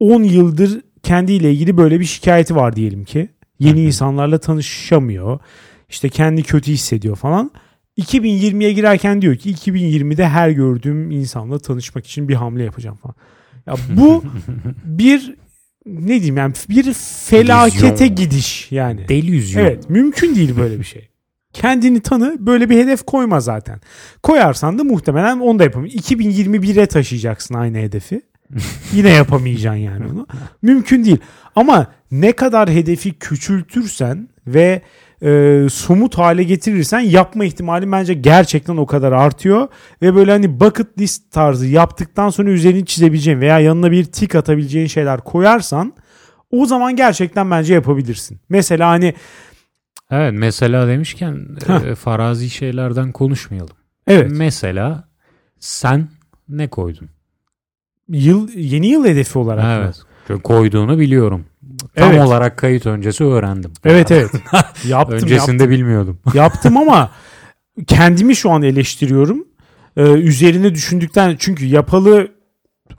[0.00, 3.28] 10 yıldır kendiyle ilgili böyle bir şikayeti var diyelim ki.
[3.58, 5.40] Yeni insanlarla tanışamıyor.
[5.88, 7.50] İşte kendi kötü hissediyor falan.
[7.98, 13.14] 2020'ye girerken diyor ki 2020'de her gördüğüm insanla tanışmak için bir hamle yapacağım falan.
[13.66, 14.24] Ya bu
[14.84, 15.34] bir
[15.86, 16.92] ne diyeyim yani bir
[17.26, 18.14] felakete İllüzyon.
[18.14, 19.08] gidiş yani.
[19.08, 19.62] Delüzyon.
[19.62, 21.08] Evet mümkün değil böyle bir şey.
[21.52, 23.80] Kendini tanı böyle bir hedef koyma zaten.
[24.22, 25.98] Koyarsan da muhtemelen onu da yapamıyorsun.
[25.98, 28.22] 2021'e taşıyacaksın aynı hedefi.
[28.92, 30.26] Yine yapamayacaksın yani onu.
[30.62, 31.18] Mümkün değil.
[31.56, 34.82] Ama ne kadar hedefi küçültürsen ve
[35.22, 39.68] e, somut hale getirirsen yapma ihtimali bence gerçekten o kadar artıyor.
[40.02, 44.86] Ve böyle hani bucket list tarzı yaptıktan sonra üzerini çizebileceğin veya yanına bir tik atabileceğin
[44.86, 45.92] şeyler koyarsan
[46.50, 48.40] o zaman gerçekten bence yapabilirsin.
[48.48, 49.14] Mesela hani
[50.12, 51.46] Evet mesela demişken
[51.86, 53.76] e, farazi şeylerden konuşmayalım.
[54.06, 55.08] evet Mesela
[55.60, 56.08] sen
[56.48, 57.08] ne koydun?
[58.08, 59.70] yıl yeni yıl hedefi olarak mı?
[59.84, 59.96] Evet.
[60.26, 61.44] Çünkü koyduğunu biliyorum.
[61.94, 62.26] Tam Evet.
[62.26, 63.72] olarak kayıt öncesi öğrendim.
[63.84, 64.30] Evet evet.
[64.88, 65.70] yaptım Öncesinde yaptım.
[65.70, 66.18] bilmiyordum.
[66.34, 67.10] yaptım ama
[67.86, 69.44] kendimi şu an eleştiriyorum.
[69.96, 72.28] Ee, üzerine düşündükten çünkü yapalı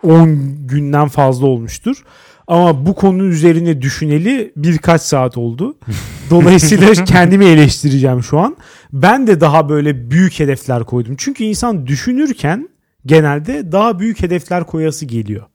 [0.04, 2.04] 10 günden fazla olmuştur.
[2.48, 5.78] Ama bu konu üzerine düşüneli birkaç saat oldu.
[6.34, 8.58] Dolayısıyla kendimi eleştireceğim şu an.
[8.94, 11.16] Ben de daha böyle büyük hedefler koydum.
[11.18, 12.70] Çünkü insan düşünürken
[13.06, 15.46] genelde daha büyük hedefler koyası geliyor.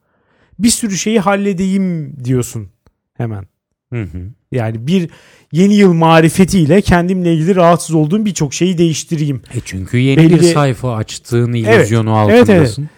[0.58, 2.68] Bir sürü şeyi halledeyim diyorsun
[3.14, 3.44] hemen.
[3.92, 4.18] Hı hı.
[4.52, 5.10] Yani bir
[5.52, 9.42] yeni yıl marifetiyle kendimle ilgili rahatsız olduğum birçok şeyi değiştireyim.
[9.54, 12.88] E çünkü yeni bir Belli- sayfa açtığın Evet, illüzyonu evet, altındasın.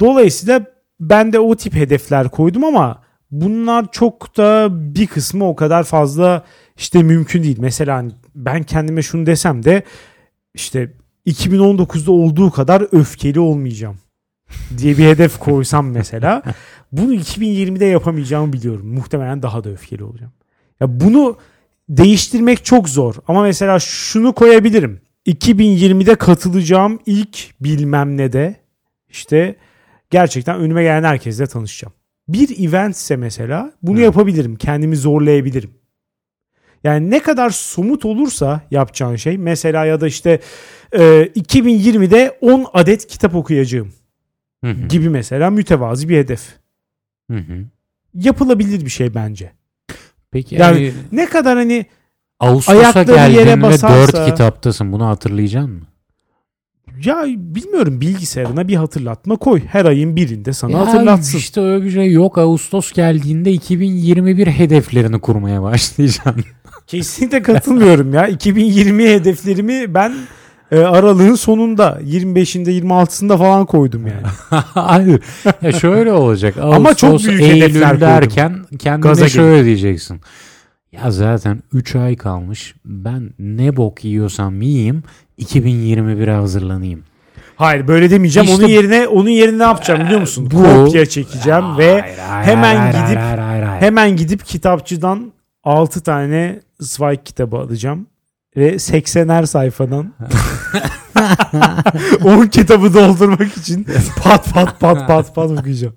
[0.00, 0.66] Dolayısıyla
[1.00, 6.44] ben de o tip hedefler koydum ama bunlar çok da bir kısmı o kadar fazla
[6.82, 7.56] işte mümkün değil.
[7.60, 9.82] Mesela hani ben kendime şunu desem de
[10.54, 10.92] işte
[11.26, 13.96] 2019'da olduğu kadar öfkeli olmayacağım
[14.78, 16.42] diye bir hedef koysam mesela
[16.92, 18.86] bunu 2020'de yapamayacağımı biliyorum.
[18.86, 20.32] Muhtemelen daha da öfkeli olacağım.
[20.80, 21.36] Ya bunu
[21.88, 25.00] değiştirmek çok zor ama mesela şunu koyabilirim.
[25.26, 28.56] 2020'de katılacağım ilk bilmem ne de
[29.08, 29.56] işte
[30.10, 31.94] gerçekten önüme gelen herkesle tanışacağım.
[32.28, 34.56] Bir event ise mesela bunu yapabilirim.
[34.56, 35.81] Kendimi zorlayabilirim.
[36.84, 40.40] Yani ne kadar somut olursa yapacağın şey mesela ya da işte
[40.92, 41.00] e,
[41.36, 43.92] 2020'de 10 adet kitap okuyacağım
[44.64, 44.88] Hı hı.
[44.88, 46.42] gibi mesela mütevazi bir hedef.
[47.30, 47.64] Hı hı.
[48.14, 49.52] yapılabilir bir şey bence.
[50.30, 51.86] Peki Yani yani, Ne kadar hani
[52.40, 54.92] Ağustos'a geldiğinde basarsa- 4 kitaptasın.
[54.92, 55.86] Bunu hatırlayacaksın mı?
[57.04, 59.60] ya bilmiyorum bilgisayarına bir hatırlatma koy.
[59.66, 61.38] Her ayın birinde sana Ya hatırlatsın.
[61.38, 62.38] İşte öyle bir şey yok.
[62.38, 66.44] Ağustos geldiğinde 2021 hedeflerini kurmaya başlayacaksın.
[66.96, 68.26] Kesinlikle katılmıyorum ya.
[68.28, 70.12] 2020 hedeflerimi ben
[70.72, 74.26] e, aralığın sonunda 25'inde 26'sında falan koydum yani.
[74.74, 75.20] Hayır.
[75.62, 76.56] Ya şöyle olacak.
[76.56, 78.00] Ağustos, Ama çok büyük Eylül hedefler koydum.
[78.00, 80.20] derken kendine Gaza şöyle diyeceksin.
[80.92, 82.74] Ya zaten 3 ay kalmış.
[82.84, 85.02] Ben ne bok yiyorsam yiyeyim
[85.38, 87.00] 2021'e hazırlanayım.
[87.56, 88.48] Hayır böyle demeyeceğim.
[88.48, 90.48] İşte- onun yerine onun yerine ne yapacağım biliyor musun?
[90.52, 93.82] bu- Kopya çekeceğim ve Hayır, hayır, hemen hayır, gidip- hayır, hayır, hayır.
[93.82, 95.32] hemen gidip kitapçıdan
[95.64, 98.06] 6 tane Zweig kitabı alacağım
[98.56, 100.14] ve 80'er sayfadan
[102.24, 103.86] 10 kitabı doldurmak için
[104.22, 105.94] pat pat pat pat pat okuyacağım.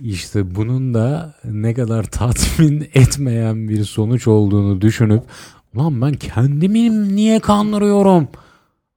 [0.00, 5.22] İşte bunun da ne kadar tatmin etmeyen bir sonuç olduğunu düşünüp
[5.74, 8.28] ulan ben kendimi niye kandırıyorum?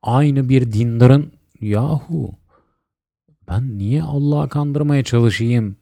[0.02, 2.36] Aynı bir dindarın yahu
[3.50, 5.76] ben niye Allah'a kandırmaya çalışayım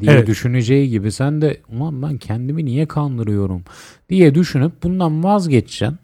[0.00, 0.26] diye Evet.
[0.26, 3.64] düşüneceği gibi sen de ulan ben kendimi niye kandırıyorum
[4.08, 5.98] diye düşünüp bundan vazgeçeceksin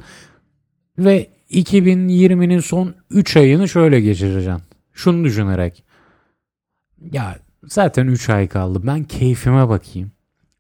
[0.99, 4.63] ve 2020'nin son 3 ayını şöyle geçireceksin.
[4.93, 5.85] Şunu düşünerek
[7.13, 10.11] ya zaten 3 ay kaldı ben keyfime bakayım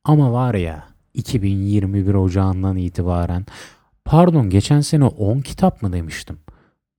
[0.05, 3.47] ama var ya 2021 Ocağı'ndan itibaren
[4.05, 6.39] pardon geçen sene 10 kitap mı demiştim?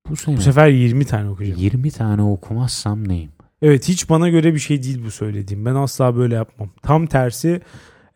[0.10, 1.62] Bu sene Bu sefer 20 tane okuyacağım.
[1.62, 3.32] 20 tane okumazsam neyim?
[3.62, 5.66] Evet hiç bana göre bir şey değil bu söylediğim.
[5.66, 6.70] Ben asla böyle yapmam.
[6.84, 7.62] Tam tersi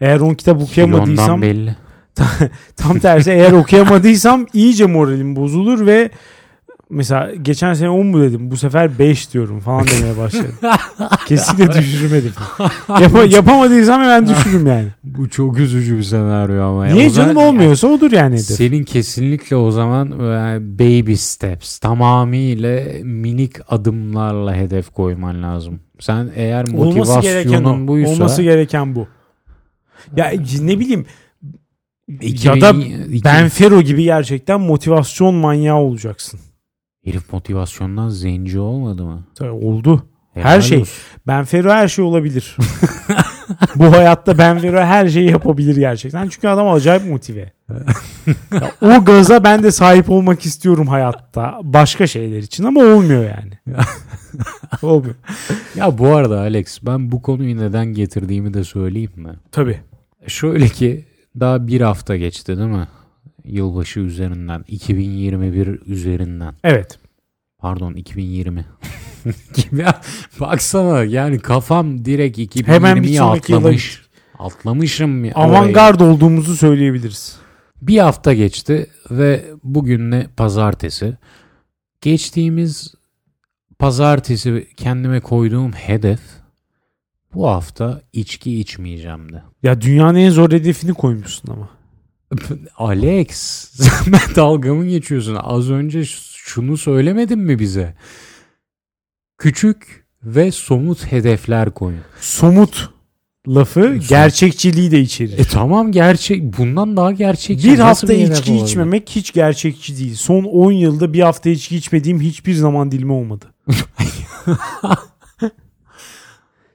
[0.01, 1.75] eğer 10 kitap okuyamadıysam belli.
[2.75, 6.09] tam tersi eğer okuyamadıysam iyice moralim bozulur ve
[6.93, 10.55] mesela geçen sene 10 mu dedim bu sefer 5 diyorum falan demeye başladım.
[11.27, 12.31] Kesinlikle düşürmedim.
[13.01, 14.87] Yapa, yapamadıysam hemen düşürürüm yani.
[15.03, 16.87] Bu çok üzücü bir senaryo ama.
[16.87, 16.93] ya.
[16.93, 18.45] Niye zaman- canım olmuyorsa odur yani hedef.
[18.45, 25.79] Senin kesinlikle o zaman e, baby steps tamamıyla minik adımlarla hedef koyman lazım.
[25.99, 29.07] Sen eğer Olması gereken motivasyonun buysa Olması gereken bu.
[30.15, 31.05] Ya ne bileyim
[32.21, 32.69] 2000 ya da
[33.11, 36.39] iki- Ben Fero gibi gerçekten motivasyon manyağı olacaksın.
[37.05, 39.23] Herif motivasyondan zenci olmadı mı?
[39.35, 40.05] Tabii oldu.
[40.33, 40.77] Helal Her şey.
[40.79, 40.93] olsun.
[41.27, 42.57] Ben Fero her şey olabilir.
[43.75, 46.29] Bu hayatta Ben Fero her şeyi yapabilir gerçekten.
[46.29, 47.51] Çünkü adam acayip motive.
[48.51, 51.59] Ya o gaza ben de sahip olmak istiyorum hayatta.
[51.63, 53.77] Başka şeyler için ama olmuyor yani.
[54.81, 55.15] olmuyor.
[55.75, 59.29] Ya bu arada Alex ben bu konuyu neden getirdiğimi de söyleyeyim mi?
[59.51, 59.79] Tabii.
[60.27, 61.05] Şöyle ki
[61.39, 62.87] daha bir hafta geçti değil mi?
[63.45, 66.99] Yılbaşı üzerinden 2021 üzerinden Evet.
[67.57, 68.65] Pardon 2020.
[69.71, 70.01] Ya
[70.39, 74.01] Baksana yani kafam direkt 2020'yi Hemen bir sonraki yıla atlamış.
[74.39, 75.29] Atlamışım.
[75.35, 77.37] Avantgard olduğumuzu söyleyebiliriz.
[77.81, 81.17] Bir hafta geçti ve bugün ne pazartesi.
[82.01, 82.93] Geçtiğimiz
[83.79, 86.19] pazartesi kendime koyduğum hedef
[87.33, 89.43] bu hafta içki içmeyeceğimdi.
[89.63, 91.69] Ya dünyanın en zor hedefini koymuşsun ama.
[92.77, 93.29] Alex
[93.73, 95.37] sen dalga mı geçiyorsun?
[95.43, 97.95] Az önce şunu söylemedin mi bize?
[99.37, 102.01] Küçük ve somut hedefler koyun.
[102.19, 102.89] Somut
[103.47, 105.37] lafı gerçekçiliği de içerir.
[105.37, 107.71] E tamam gerçek bundan daha gerçekçi.
[107.71, 108.67] Bir hafta hedef içki olabilir?
[108.67, 110.15] içmemek hiç gerçekçi değil.
[110.15, 113.45] Son 10 yılda bir hafta içki içmediğim hiçbir zaman dilime olmadı.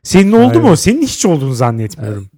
[0.02, 0.60] Senin oldu Hayır.
[0.60, 0.76] mu?
[0.76, 2.30] Senin hiç olduğunu zannetmiyorum.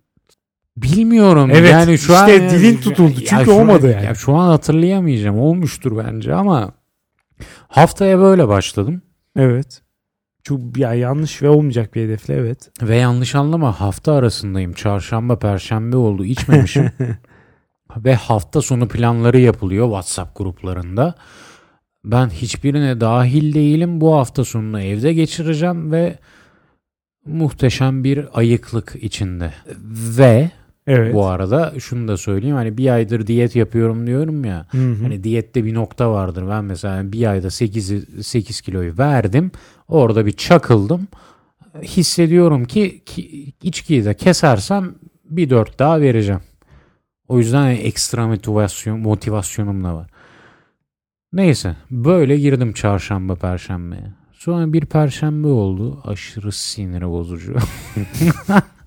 [0.82, 1.50] Bilmiyorum.
[1.52, 3.14] Evet, yani şu an işte dilin tutuldu.
[3.14, 4.04] Çünkü şu an- olmadı yani.
[4.04, 5.38] Ya şu an hatırlayamayacağım.
[5.38, 6.72] Olmuştur bence ama
[7.68, 9.02] haftaya böyle başladım.
[9.36, 9.82] Evet.
[10.44, 12.70] Çok ya yanlış ve olmayacak bir hedefle evet.
[12.82, 14.72] Ve yanlış anlama hafta arasındayım.
[14.72, 16.24] Çarşamba, perşembe oldu.
[16.24, 16.90] içmemişim.
[17.96, 21.14] Ve hafta sonu planları yapılıyor WhatsApp gruplarında.
[22.04, 24.00] Ben hiçbirine dahil değilim.
[24.00, 26.18] Bu hafta sonunu evde geçireceğim ve
[27.26, 29.52] muhteşem bir ayıklık içinde.
[30.18, 30.50] Ve
[30.86, 31.14] Evet.
[31.14, 32.56] bu arada şunu da söyleyeyim.
[32.56, 34.66] Hani bir aydır diyet yapıyorum diyorum ya.
[34.70, 35.02] Hı hı.
[35.02, 36.44] Hani diyette bir nokta vardır.
[36.48, 39.50] Ben mesela bir ayda 8, 8 kiloyu verdim.
[39.88, 41.08] Orada bir çakıldım.
[41.82, 46.40] Hissediyorum ki, ki içkiyi de kesersem bir dört daha vereceğim.
[47.28, 50.10] O yüzden ekstra motivasyon, motivasyonum da var.
[51.32, 54.12] Neyse böyle girdim çarşamba perşembeye.
[54.32, 56.02] Sonra bir perşembe oldu.
[56.04, 57.56] Aşırı siniri bozucu.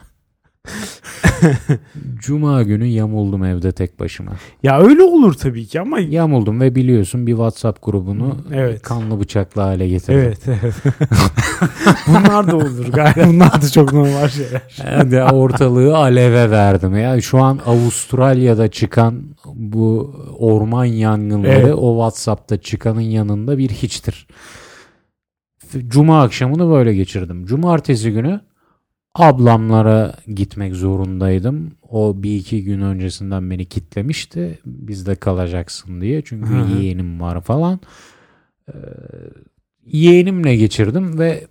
[2.19, 4.31] Cuma günü yamuldum evde tek başıma.
[4.63, 8.81] Ya öyle olur tabii ki ama Yamuldum ve biliyorsun bir WhatsApp grubunu Evet.
[8.81, 10.19] kanlı bıçaklı hale getirdim.
[10.19, 10.73] evet evet.
[12.07, 13.23] Bunlar da olur galiba.
[13.27, 14.61] Bunlar da çok normal şeyler.
[14.85, 16.97] Hadi ortalığı aleve verdim.
[16.97, 19.23] Ya şu an Avustralya'da çıkan
[19.55, 21.73] bu orman yangınları Evet.
[21.77, 24.27] o WhatsApp'ta çıkanın yanında bir hiçtir.
[25.87, 27.45] Cuma akşamını böyle geçirdim.
[27.45, 28.41] Cumartesi günü
[29.15, 31.71] ablamlara gitmek zorundaydım.
[31.89, 34.59] O bir iki gün öncesinden beni kitlemişti.
[34.65, 36.21] Bizde kalacaksın diye.
[36.21, 36.69] Çünkü Hı hı.
[36.69, 37.79] yeğenim var falan.
[38.69, 38.73] Ee,
[39.85, 41.47] yeğenimle geçirdim ve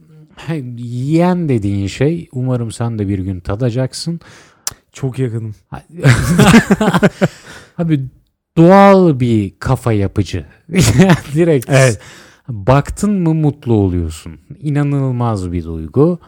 [0.79, 4.21] yeğen dediğin şey umarım sen de bir gün tadacaksın.
[4.93, 5.55] Çok yakınım.
[7.79, 8.01] Abi
[8.57, 10.47] doğal bir kafa yapıcı.
[11.35, 12.01] Direkt Evet.
[12.49, 14.41] baktın mı mutlu oluyorsun.
[14.61, 16.19] İnanılmaz bir duygu.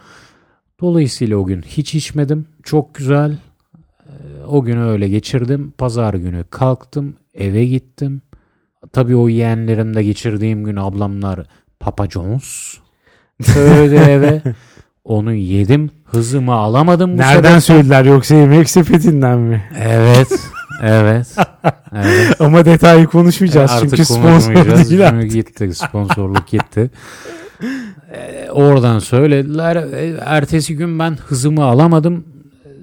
[0.81, 2.45] Dolayısıyla o gün hiç içmedim.
[2.63, 3.31] Çok güzel.
[4.05, 4.11] Ee,
[4.47, 5.73] O günü öyle geçirdim.
[5.77, 7.15] Pazar günü kalktım.
[7.33, 8.21] Eve gittim.
[8.93, 11.39] Tabii o yeğenlerimde geçirdiğim gün ablamlar
[11.79, 12.77] Papa John's
[13.43, 14.41] söyledi eve.
[15.03, 15.89] Onu yedim.
[16.05, 17.59] Hızımı alamadım bu Nereden sebepten.
[17.59, 19.63] söylediler yoksa yemek sepetinden mi?
[19.79, 20.27] Evet.
[20.83, 21.35] Evet.
[21.95, 22.41] evet.
[22.41, 24.55] Ama detaylı konuşmayacağız Artık çünkü sponsor
[24.89, 25.31] değil artık.
[25.31, 25.73] gitti.
[25.75, 26.91] Sponsorluk gitti.
[28.15, 29.75] Ee, Oradan söylediler.
[29.75, 32.25] Ee, Ertesi gün ben hızımı alamadım.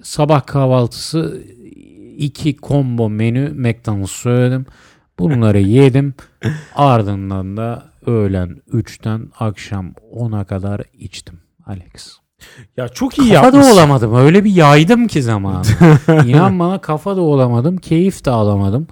[0.02, 1.42] Sabah kahvaltısı
[2.16, 4.66] iki combo menü McDonald's söyledim.
[5.18, 6.14] Bunları yedim.
[6.74, 11.40] Ardından da öğlen 3'ten akşam 10'a kadar içtim.
[11.66, 12.16] Alex.
[12.76, 13.72] Ya çok iyi Kafa da yapmışsın.
[13.72, 14.14] olamadım.
[14.14, 15.62] Öyle bir yaydım ki zamanı.
[16.26, 17.76] İnan bana kafa da olamadım.
[17.76, 18.86] Keyif de alamadım.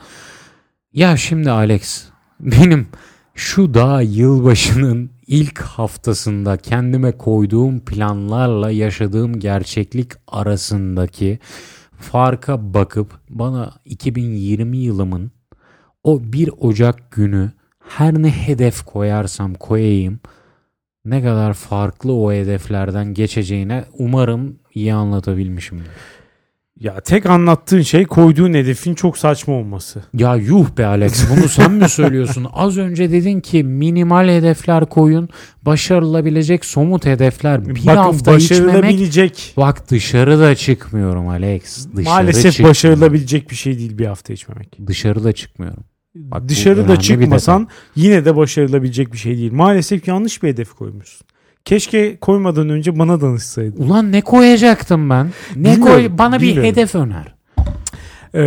[0.92, 2.04] Ya şimdi Alex
[2.40, 2.86] benim
[3.34, 11.38] şu daha yılbaşının ilk haftasında kendime koyduğum planlarla yaşadığım gerçeklik arasındaki
[11.98, 15.30] farka bakıp bana 2020 yılımın
[16.04, 17.52] o 1 Ocak günü
[17.88, 20.20] her ne hedef koyarsam koyayım
[21.04, 25.90] ne kadar farklı o hedeflerden geçeceğine umarım iyi anlatabilmişimdir.
[26.80, 30.02] Ya tek anlattığın şey koyduğun hedefin çok saçma olması.
[30.14, 32.46] Ya yuh be Alex bunu sen mi söylüyorsun?
[32.52, 35.28] Az önce dedin ki minimal hedefler koyun,
[35.62, 37.66] başarılabilecek somut hedefler.
[37.66, 38.66] Bir Bakın hafta içmemek.
[38.66, 41.86] başarılabilecek Bak dışarıda çıkmıyorum Alex.
[41.96, 42.70] Dışarı maalesef çıkmıyorum.
[42.70, 44.78] başarılabilecek bir şey değil bir hafta içmemek.
[44.86, 45.84] Dışarıda çıkmıyorum.
[46.14, 49.52] Bak Dışarıda çıkmasan yine de başarılabilecek bir şey değil.
[49.52, 51.26] Maalesef yanlış bir hedef koymuşsun.
[51.64, 53.82] Keşke koymadan önce bana danışsaydın.
[53.82, 55.30] Ulan ne koyacaktım ben?
[55.56, 56.18] Ne Bilmiyorum, koy?
[56.18, 56.70] Bana bir bilmiyorum.
[56.70, 57.34] hedef öner.
[58.34, 58.42] Ee,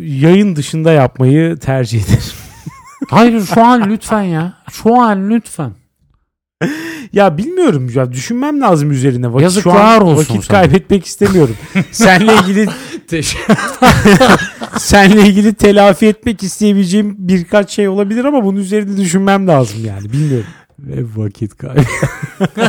[0.00, 2.22] yayın dışında yapmayı tercih ederim.
[3.10, 4.52] Hayır şu an lütfen ya.
[4.72, 5.70] Şu an lütfen.
[7.12, 9.28] Ya bilmiyorum ya düşünmem lazım üzerine.
[9.32, 10.60] Vakit, Yazıklar şu an olsun Vakit sana.
[10.60, 11.56] kaybetmek istemiyorum.
[11.90, 12.68] seninle ilgili
[14.78, 20.46] seninle ilgili telafi etmek isteyebileceğim birkaç şey olabilir ama bunun üzerinde düşünmem lazım yani bilmiyorum.
[20.86, 21.80] Ve vakit kaybı.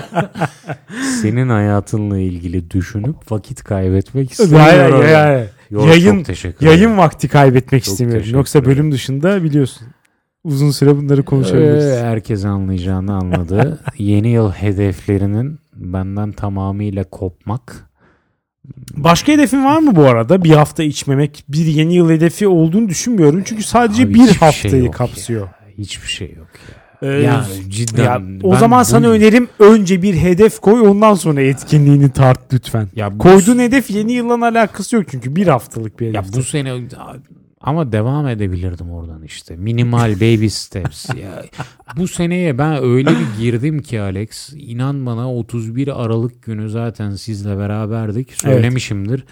[1.22, 4.66] Senin hayatınla ilgili düşünüp vakit kaybetmek istemiyorum.
[4.66, 5.50] hayır, hayır.
[5.72, 6.82] Yo, Yayın- çok teşekkür ederim.
[6.82, 8.30] Yayın vakti kaybetmek Çok istemiyorum.
[8.34, 9.88] Yoksa bölüm dışında biliyorsun.
[10.44, 11.86] Uzun süre bunları konuşabiliriz.
[11.86, 13.80] Ee, herkes anlayacağını anladı.
[13.98, 17.90] Yeni yıl hedeflerinin benden tamamıyla kopmak.
[18.96, 20.44] Başka hedefin var mı bu arada?
[20.44, 23.42] Bir hafta içmemek bir yeni yıl hedefi olduğunu düşünmüyorum.
[23.46, 25.42] Çünkü sadece Abi bir hiçbir haftayı şey yok kapsıyor.
[25.42, 25.56] ya.
[25.78, 26.81] Hiçbir şey yok ya.
[27.02, 28.04] Ee, ya cidden.
[28.04, 32.54] ya, o ben zaman bu- sana önerim önce bir hedef koy ondan sonra etkinliğini tart
[32.54, 32.88] lütfen.
[32.96, 36.16] Ya bu- Koyduğun hedef yeni yılın alakası yok çünkü bir haftalık bir hedef.
[36.16, 36.82] Ya bu sene
[37.62, 39.56] ama devam edebilirdim oradan işte.
[39.56, 41.06] Minimal baby steps.
[41.22, 41.44] ya
[41.98, 44.50] bu seneye ben öyle bir girdim ki Alex.
[44.58, 48.34] inan bana 31 Aralık günü zaten sizle beraberdik.
[48.34, 49.24] Söylemişimdir.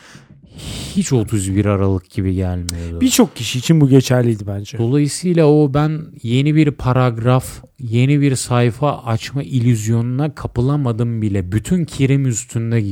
[0.95, 3.01] Hiç 31 Aralık gibi gelmiyordu.
[3.01, 4.77] Birçok kişi için bu geçerliydi bence.
[4.77, 11.51] Dolayısıyla o ben yeni bir paragraf, yeni bir sayfa açma illüzyonuna kapılamadım bile.
[11.51, 12.83] Bütün kirim üstünde,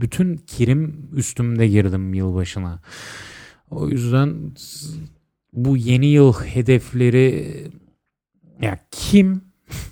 [0.00, 2.80] bütün kirim üstümde girdim yılbaşına.
[3.70, 4.34] O yüzden
[5.52, 7.54] bu yeni yıl hedefleri
[8.62, 9.47] ya kim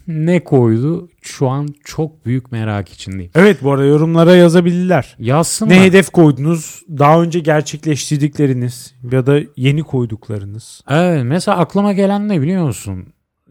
[0.09, 3.31] ne koydu şu an çok büyük merak içindeyim.
[3.35, 5.17] Evet bu arada yorumlara yazabilirler.
[5.19, 5.75] Yazsınlar.
[5.75, 6.83] Ne hedef koydunuz?
[6.89, 10.83] Daha önce gerçekleştirdikleriniz ya da yeni koyduklarınız.
[10.91, 13.07] Evet, mesela aklıma gelen ne biliyor musun?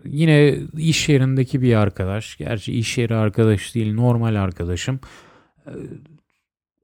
[0.05, 2.37] Yine iş yerindeki bir arkadaş.
[2.37, 4.99] Gerçi iş yeri arkadaş değil normal arkadaşım.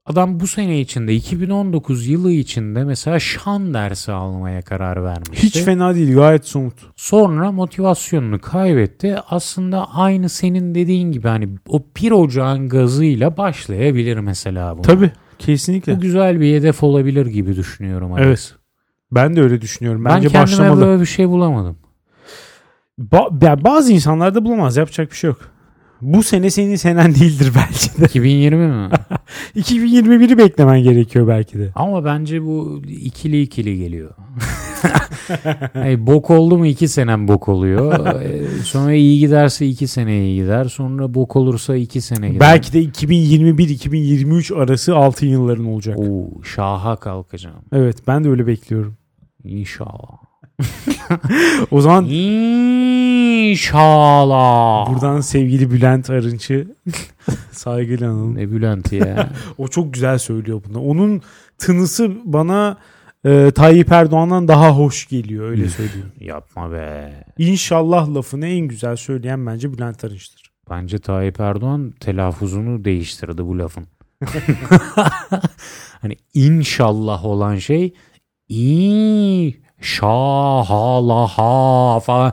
[0.06, 5.46] Adam bu sene içinde 2019 yılı içinde mesela şan dersi almaya karar vermişti.
[5.46, 6.74] Hiç fena değil gayet somut.
[6.96, 9.16] Sonra motivasyonunu kaybetti.
[9.30, 14.82] Aslında aynı senin dediğin gibi hani o 1 ocağın gazıyla başlayabilir mesela bu.
[14.82, 15.96] Tabii Kesinlikle.
[15.96, 18.12] Bu güzel bir hedef olabilir gibi düşünüyorum.
[18.12, 18.26] Alex.
[18.26, 18.54] Evet.
[19.12, 20.04] Ben de öyle düşünüyorum.
[20.04, 20.80] Ben Bence kendime başlamalı.
[20.86, 21.76] böyle bir şey bulamadım.
[23.00, 24.76] Ba- ya bazı insanlar da bulamaz.
[24.76, 25.51] Yapacak bir şey yok.
[26.02, 28.04] Bu sene senin senen değildir belki de.
[28.04, 28.88] 2020 mi?
[29.56, 31.72] 2021'i beklemen gerekiyor belki de.
[31.74, 34.10] Ama bence bu ikili ikili geliyor.
[35.72, 38.06] Hey, bok oldu mu iki senem bok oluyor.
[38.22, 40.64] Ee, Sonra iyi giderse iki sene iyi gider.
[40.64, 42.40] Sonra bok olursa iki sene gider.
[42.40, 45.98] Belki de 2021-2023 arası altın yılların olacak.
[45.98, 47.64] Oo, şaha kalkacağım.
[47.72, 48.96] Evet ben de öyle bekliyorum.
[49.44, 50.18] İnşallah.
[51.70, 52.04] O zaman
[53.52, 54.92] İnşallah.
[54.92, 56.66] buradan sevgili Bülent Arınç'ı
[57.52, 58.34] saygıyla analım.
[58.36, 59.28] Ne Bülent ya.
[59.58, 60.80] O çok güzel söylüyor bunu.
[60.82, 61.22] Onun
[61.58, 62.76] tınısı bana
[63.24, 66.12] e, Tayyip Erdoğan'dan daha hoş geliyor öyle söyleyeyim.
[66.20, 67.12] Yapma be.
[67.38, 70.42] İnşallah lafını en güzel söyleyen bence Bülent Arınç'tır.
[70.70, 73.86] Bence Tayyip Erdoğan telaffuzunu değiştirdi bu lafın.
[76.00, 77.94] hani inşallah olan şey
[79.82, 81.50] inşallaha
[82.00, 82.32] falan.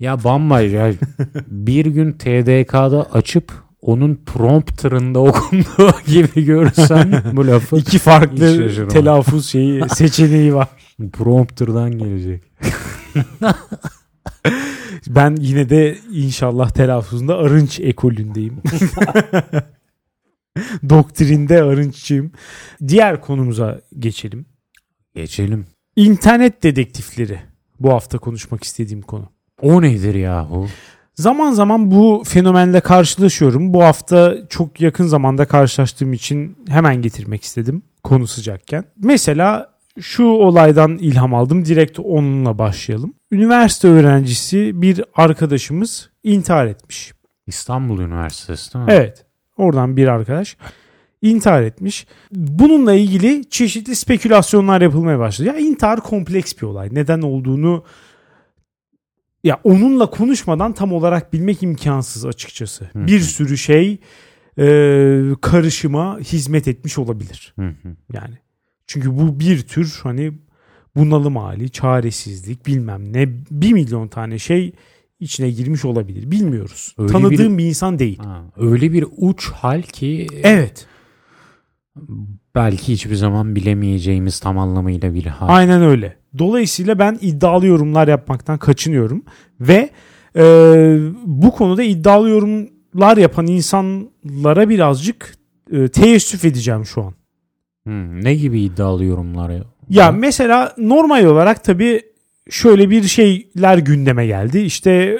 [0.00, 0.92] Ya bambaşka.
[1.46, 9.82] bir gün TDK'da açıp onun prompterında okunduğu gibi görürsen bu lafı İki farklı telaffuz şeyi
[9.94, 10.68] seçeneği var.
[11.12, 12.42] prompterdan gelecek.
[15.06, 18.62] Ben yine de inşallah telaffuzunda Arınç ekolündeyim.
[20.88, 22.32] Doktrinde Arınççıyım.
[22.88, 24.46] Diğer konumuza geçelim.
[25.14, 25.66] Geçelim.
[26.00, 27.40] İnternet dedektifleri.
[27.80, 29.28] Bu hafta konuşmak istediğim konu.
[29.62, 30.68] O nedir yahu?
[31.14, 33.74] Zaman zaman bu fenomenle karşılaşıyorum.
[33.74, 38.84] Bu hafta çok yakın zamanda karşılaştığım için hemen getirmek istedim konu sıcakken.
[38.96, 39.70] Mesela
[40.00, 41.64] şu olaydan ilham aldım.
[41.64, 43.14] Direkt onunla başlayalım.
[43.32, 47.12] Üniversite öğrencisi bir arkadaşımız intihar etmiş.
[47.46, 48.92] İstanbul Üniversitesi değil mi?
[48.92, 49.24] Evet.
[49.56, 50.56] Oradan bir arkadaş
[51.22, 52.06] intihar etmiş.
[52.32, 55.48] Bununla ilgili çeşitli spekülasyonlar yapılmaya başladı.
[55.48, 56.88] Ya intihar kompleks bir olay.
[56.92, 57.84] Neden olduğunu
[59.44, 62.84] ya onunla konuşmadan tam olarak bilmek imkansız açıkçası.
[62.84, 63.98] Hı Bir sürü şey
[64.58, 64.66] e,
[65.40, 67.52] karışıma hizmet etmiş olabilir.
[67.56, 67.96] Hı hı.
[68.12, 68.34] Yani
[68.86, 70.32] çünkü bu bir tür hani
[70.96, 74.72] bunalım hali, çaresizlik bilmem ne bir milyon tane şey
[75.20, 76.30] içine girmiş olabilir.
[76.30, 76.94] Bilmiyoruz.
[76.98, 78.18] Öyle Tanıdığım bir insan değil.
[78.18, 80.86] Ha, öyle bir uç hal ki Evet.
[82.54, 85.48] Belki hiçbir zaman bilemeyeceğimiz tam anlamıyla bir hal.
[85.48, 86.16] Aynen öyle.
[86.38, 89.22] Dolayısıyla ben iddialı yorumlar yapmaktan kaçınıyorum
[89.60, 89.90] ve
[90.36, 90.42] e,
[91.24, 95.34] bu konuda iddialı yorumlar yapan insanlara birazcık
[95.72, 97.14] e, teessüf edeceğim şu an.
[97.86, 99.64] Hı, ne gibi iddialı yorumlar ya?
[99.88, 102.02] Ya mesela normal olarak tabii
[102.50, 104.58] şöyle bir şeyler gündeme geldi.
[104.58, 105.18] İşte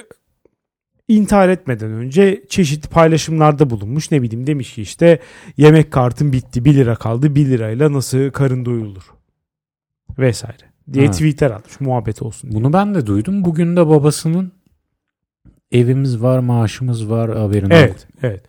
[1.11, 4.11] intihar etmeden önce çeşitli paylaşımlarda bulunmuş.
[4.11, 5.19] Ne bileyim demiş ki işte
[5.57, 9.03] yemek kartım bitti 1 lira kaldı 1 lirayla nasıl karın doyulur
[10.19, 11.11] vesaire diye Ha.
[11.13, 12.61] tweetler atmış muhabbet olsun diye.
[12.61, 13.45] Bunu ben de duydum.
[13.45, 14.53] Bugün de babasının
[15.73, 18.43] evimiz var, maaşımız var haberin Evet, evet.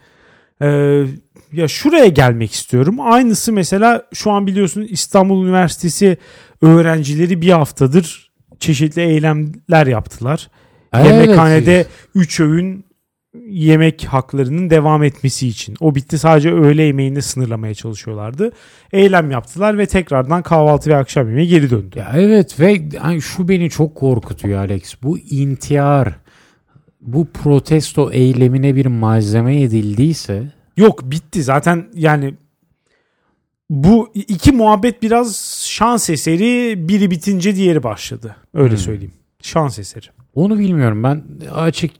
[0.62, 1.05] Ee,
[1.53, 2.97] ya şuraya gelmek istiyorum.
[2.99, 6.18] Aynısı mesela şu an biliyorsun İstanbul Üniversitesi
[6.62, 10.49] öğrencileri bir haftadır çeşitli eylemler yaptılar.
[10.94, 11.06] Evet.
[11.08, 11.86] Yemekhanede
[12.16, 12.86] 3 öğün
[13.48, 15.76] yemek haklarının devam etmesi için.
[15.80, 18.52] O bitti sadece öğle yemeğinde sınırlamaya çalışıyorlardı.
[18.94, 22.00] Eylem yaptılar ve tekrardan kahvaltı ve akşam yemeği geri döndü.
[22.00, 24.96] Ya evet ve hani şu beni çok korkutuyor Alex.
[25.04, 26.14] Bu intihar,
[27.02, 30.44] bu protesto eylemine bir malzeme edildiyse
[30.78, 32.34] Yok bitti zaten yani
[33.70, 38.36] bu iki muhabbet biraz şans eseri biri bitince diğeri başladı.
[38.54, 38.78] Öyle Hmm.
[38.78, 39.14] söyleyeyim.
[39.42, 40.06] Şans eseri.
[40.36, 41.04] Onu bilmiyorum.
[41.04, 41.24] Ben
[41.54, 41.92] açık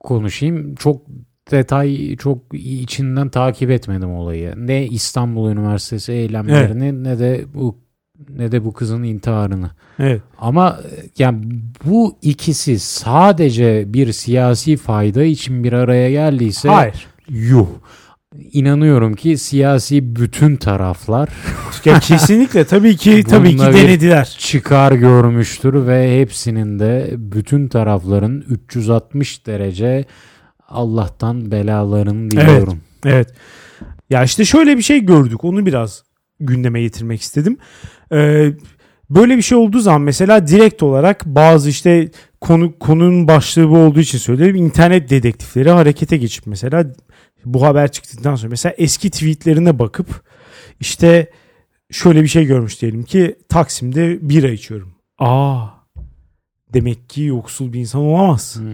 [0.00, 0.74] konuşayım.
[0.74, 1.02] Çok
[1.50, 4.54] detay çok içinden takip etmedim olayı.
[4.56, 7.78] Ne İstanbul Üniversitesi eylemlerini ne de bu
[8.28, 9.70] ne de bu kızın intiharını.
[9.98, 10.22] Evet.
[10.38, 10.80] Ama
[11.18, 11.44] yani
[11.84, 17.06] bu ikisi sadece bir siyasi fayda için bir araya geldiyse Hayır.
[17.28, 17.66] yuh.
[18.52, 21.28] İnanıyorum ki siyasi bütün taraflar
[21.84, 24.36] Ya kesinlikle tabii ki tabii ki denediler.
[24.38, 30.04] çıkar görmüştür ve hepsinin de bütün tarafların 360 derece
[30.68, 32.80] Allah'tan belalarını diliyorum.
[33.04, 33.28] Evet.
[34.10, 35.44] Ya işte şöyle bir şey gördük.
[35.44, 36.02] Onu biraz
[36.40, 37.56] gündeme getirmek istedim.
[38.12, 38.52] Ee,
[39.10, 42.08] böyle bir şey olduğu zaman mesela direkt olarak bazı işte
[42.40, 44.56] konu konunun başlığı bu olduğu için söylüyorum.
[44.56, 46.86] İnternet dedektifleri harekete geçip mesela
[47.44, 50.22] bu haber çıktıktan sonra mesela eski tweetlerine bakıp
[50.80, 51.30] işte
[51.90, 54.94] şöyle bir şey görmüş diyelim ki Taksim'de bira içiyorum.
[55.18, 55.74] Aa
[56.74, 58.56] demek ki yoksul bir insan olamaz.
[58.56, 58.72] Hmm.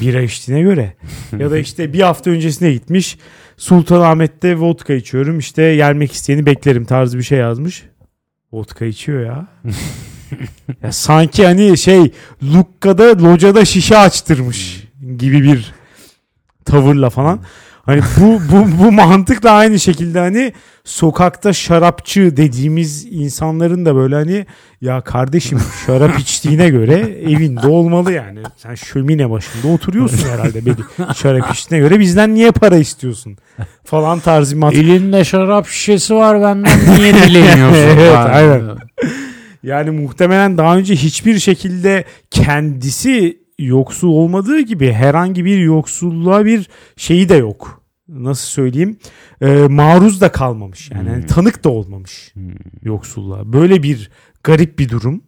[0.00, 0.96] Bira içtiğine göre.
[1.38, 3.18] ya da işte bir hafta öncesine gitmiş.
[3.56, 5.38] Sultanahmet'te vodka içiyorum.
[5.38, 7.84] İşte gelmek isteyeni beklerim tarzı bir şey yazmış.
[8.52, 9.46] Vodka içiyor ya.
[10.82, 14.84] ya sanki hani şey Lukka'da locada şişe açtırmış
[15.16, 15.74] gibi bir
[16.64, 17.40] tavırla falan.
[17.82, 20.52] Hani bu bu bu mantıkla aynı şekilde hani
[20.84, 24.46] sokakta şarapçı dediğimiz insanların da böyle hani
[24.80, 28.38] ya kardeşim şarap içtiğine göre evinde olmalı yani.
[28.56, 30.76] Sen şömine başında oturuyorsun herhalde belli.
[31.16, 33.36] Şarap içtiğine göre bizden niye para istiyorsun?
[33.84, 34.78] Falan tarzı mantık.
[34.82, 37.76] Elinde şarap şişesi var benden niye dileniyorsun?
[37.76, 38.30] Evet, Yani.
[38.30, 38.62] aynen.
[39.62, 47.28] Yani muhtemelen daha önce hiçbir şekilde kendisi yoksul olmadığı gibi herhangi bir yoksulluğa bir şeyi
[47.28, 47.82] de yok.
[48.08, 48.96] Nasıl söyleyeyim?
[49.42, 50.90] Ee, maruz da kalmamış.
[50.90, 51.26] Yani Hmm.
[51.26, 52.42] tanık da olmamış Hmm.
[52.82, 53.52] yoksulluğa.
[53.52, 54.10] Böyle bir
[54.44, 55.22] garip bir durum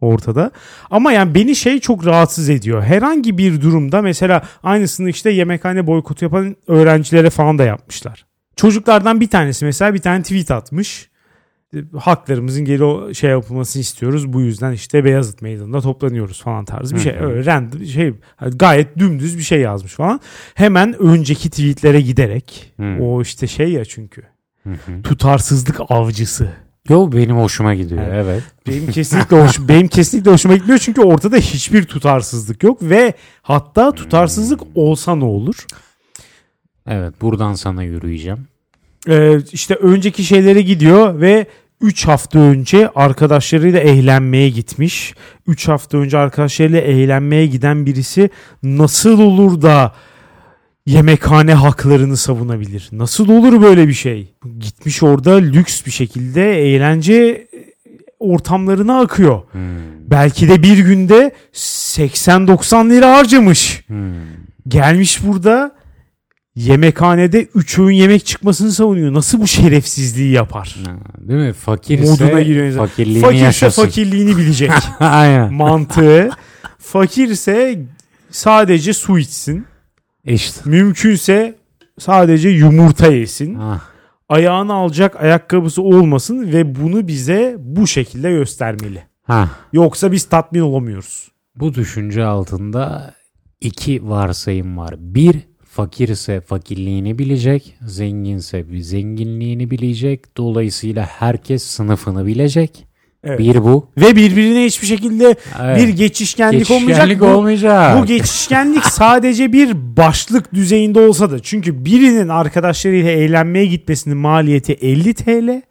[0.00, 0.50] ortada.
[0.90, 2.82] Ama yani beni şey çok rahatsız ediyor.
[2.82, 8.26] Herhangi bir durumda mesela aynısını işte yemekhane boykotu yapan öğrencilere falan da yapmışlar.
[8.56, 11.09] Çocuklardan bir tanesi mesela bir tane tweet atmış.
[11.98, 14.32] Haklarımızın geri o şey yapılmasını istiyoruz.
[14.32, 17.16] Bu yüzden işte Beyazıt Meydanı'nda toplanıyoruz falan tarzı bir şey.
[17.20, 18.14] Öyle random şey
[18.52, 20.20] gayet dümdüz bir şey yazmış falan.
[20.54, 22.96] Hemen önceki tweetlere giderek Hı.
[23.02, 24.22] o işte şey ya çünkü
[25.04, 26.48] tutarsızlık avcısı.
[26.88, 28.24] Yo benim hoşuma gidiyor Evet.
[28.24, 28.42] evet.
[28.66, 34.60] Benim kesinlikle hoş, benim kesinlikle hoşuma gitmiyor çünkü ortada hiçbir tutarsızlık yok ve hatta tutarsızlık
[34.74, 35.66] olsa ne olur?
[36.86, 38.49] Evet buradan sana yürüyeceğim.
[39.08, 41.46] Ee, işte önceki şeylere gidiyor ve
[41.80, 45.14] 3 hafta önce arkadaşlarıyla eğlenmeye gitmiş.
[45.46, 48.30] 3 hafta önce arkadaşlarıyla eğlenmeye giden birisi
[48.62, 49.94] nasıl olur da
[50.86, 52.88] yemekhane haklarını savunabilir?
[52.92, 54.34] Nasıl olur böyle bir şey?
[54.58, 57.46] Gitmiş orada lüks bir şekilde eğlence
[58.18, 59.42] ortamlarına akıyor.
[59.52, 59.60] Hmm.
[60.10, 63.84] Belki de bir günde 80-90 lira harcamış.
[63.86, 64.14] Hmm.
[64.68, 65.79] Gelmiş burada
[66.64, 69.12] yemekhanede 3 öğün yemek çıkmasını savunuyor.
[69.14, 70.76] Nasıl bu şerefsizliği yapar?
[70.86, 70.92] Ha,
[71.28, 71.52] Değil mi?
[71.52, 73.82] Fakirse Moduna giriyor fakirliğini Fakirse yaşasın.
[73.82, 74.70] fakirliğini bilecek.
[75.00, 75.52] Aynen.
[75.54, 76.30] Mantığı.
[76.78, 77.78] Fakirse
[78.30, 79.66] sadece su içsin.
[80.24, 80.60] İşte.
[80.64, 81.54] Mümkünse
[81.98, 83.54] sadece yumurta yesin.
[83.60, 83.80] Ah.
[84.28, 89.02] Ayağını alacak ayakkabısı olmasın ve bunu bize bu şekilde göstermeli.
[89.22, 89.48] Ha.
[89.72, 91.28] Yoksa biz tatmin olamıyoruz.
[91.56, 93.14] Bu düşünce altında
[93.60, 94.94] iki varsayım var.
[94.98, 95.36] Bir,
[95.70, 100.36] fakirse fakirliğini bilecek, zenginse zenginliğini bilecek.
[100.36, 102.86] Dolayısıyla herkes sınıfını bilecek.
[103.24, 103.38] Evet.
[103.38, 103.88] Bir bu.
[103.96, 105.78] Ve birbirine hiçbir şekilde Evet.
[105.78, 106.86] bir geçişkenlik, olmayacak.
[106.88, 108.02] Geçişkenlik Bu- olmayacak.
[108.02, 115.14] Bu geçişkenlik sadece bir başlık düzeyinde olsa da çünkü birinin arkadaşlarıyla eğlenmeye gitmesinin maliyeti 50
[115.14, 115.62] TL,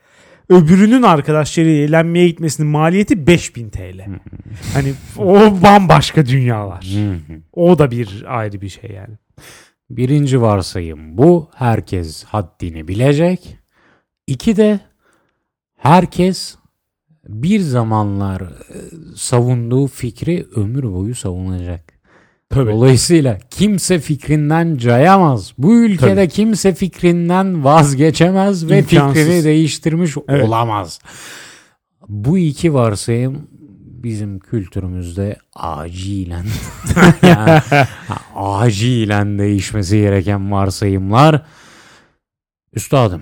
[0.49, 4.05] öbürünün arkadaşlarıyla eğlenmeye gitmesinin maliyeti 5000 TL.
[4.73, 6.87] hani o bambaşka dünyalar.
[7.53, 9.15] O da bir ayrı bir şey yani.
[9.89, 11.49] Birinci varsayım bu.
[11.55, 13.57] Herkes haddini bilecek.
[14.27, 14.79] İki de
[15.77, 16.55] herkes
[17.27, 18.47] bir zamanlar e,
[19.15, 21.99] savunduğu fikri ömür boyu savunacak.
[22.49, 22.71] Tabii.
[22.71, 25.53] Dolayısıyla kimse fikrinden cayamaz.
[25.57, 26.29] Bu ülkede Tabii.
[26.29, 29.23] kimse fikrinden vazgeçemez ve İmkansız.
[29.23, 30.47] fikrini değiştirmiş Evet.
[30.47, 30.99] olamaz.
[32.07, 33.47] Bu iki varsayım
[34.03, 36.45] bizim kültürümüzde acilen
[37.21, 37.61] yani,
[38.35, 41.45] acilen değişmesi gereken varsayımlar.
[42.73, 43.21] Üstadım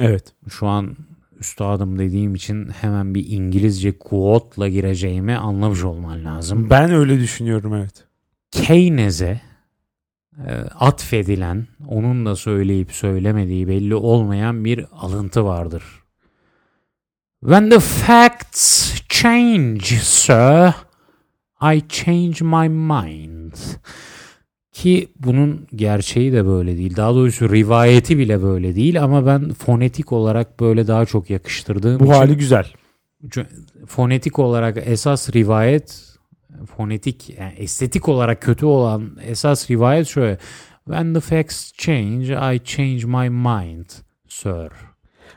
[0.00, 0.34] Evet.
[0.48, 0.96] şu an
[1.40, 6.70] üstadım dediğim için hemen bir İngilizce quote'la gireceğimi anlamış olman lazım.
[6.70, 8.04] Ben öyle düşünüyorum evet.
[8.50, 9.40] Keynes'e
[10.46, 16.01] e, atfedilen, onun da söyleyip söylemediği belli olmayan bir alıntı vardır.
[17.42, 20.74] When the facts change, sir,
[21.60, 23.54] I change my mind.
[24.72, 26.96] Ki bunun gerçeği de böyle değil.
[26.96, 32.04] Daha doğrusu rivayeti bile böyle değil ama ben fonetik olarak böyle daha çok yakıştırdığım Bu
[32.04, 32.66] için hali güzel.
[33.86, 36.16] Fonetik olarak esas rivayet
[36.76, 40.38] fonetik yani estetik olarak kötü olan esas rivayet şöyle
[40.84, 43.90] When the facts change I change my mind
[44.28, 44.91] sir.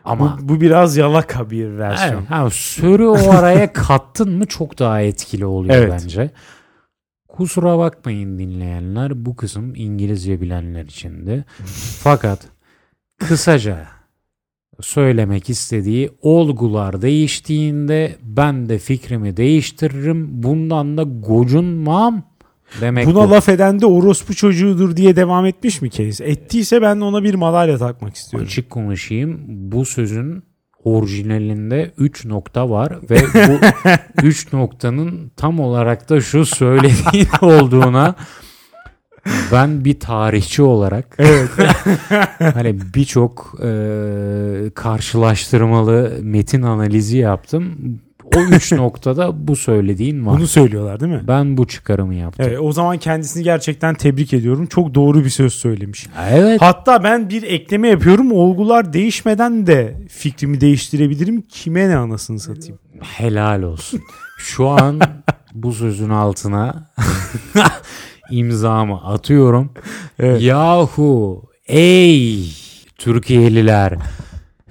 [0.06, 2.20] Ama Bu, bu biraz yalaka bir versiyon.
[2.20, 5.92] Evet, ha, sörü o araya kattın mı çok daha etkili oluyor Evet.
[6.04, 6.32] bence.
[7.28, 11.46] Kusura bakmayın dinleyenler bu kısım İngilizce bilenler içindi.
[12.04, 12.40] Fakat
[13.20, 13.88] kısaca
[14.82, 20.44] söylemek istediği olgular değiştiğinde ben de fikrimi değiştiririm.
[20.44, 22.24] Bundan da gocunmam
[22.82, 23.32] demek Buna bu.
[23.32, 26.24] laf eden de orospu çocuğudur diye devam etmiş mi Case?
[26.26, 28.48] Ettiyse ben ona bir madalya takmak istiyorum.
[28.48, 30.44] Açık konuşayım bu sözün
[30.84, 33.60] orijinalinde 3 nokta var ve bu
[34.28, 38.16] 3 noktanın tam olarak da şu söylediğin olduğuna
[39.52, 41.50] ben bir tarihçi olarak Evet.
[42.54, 43.70] hani birçok e,
[44.76, 47.76] karşılaştırmalı metin analizi yaptım.
[48.36, 50.38] O 3 noktada bu söylediğin var.
[50.38, 51.22] Bunu söylüyorlar değil mi?
[51.28, 52.46] Ben bu çıkarımı yaptım.
[52.50, 54.66] Evet, o zaman kendisini gerçekten tebrik ediyorum.
[54.66, 56.08] Çok doğru bir söz söylemiş.
[56.30, 56.62] Evet.
[56.62, 58.32] Hatta ben bir ekleme yapıyorum.
[58.32, 61.42] Olgular değişmeden de fikrimi değiştirebilirim.
[61.42, 62.80] Kime ne anasını satayım.
[63.02, 64.02] Helal olsun.
[64.38, 65.00] Şu an
[65.54, 66.90] bu sözün altına
[68.32, 69.72] imzamı atıyorum.
[70.20, 70.42] Evet.
[70.42, 72.50] Yahu ey
[72.98, 73.94] Türkiye'liler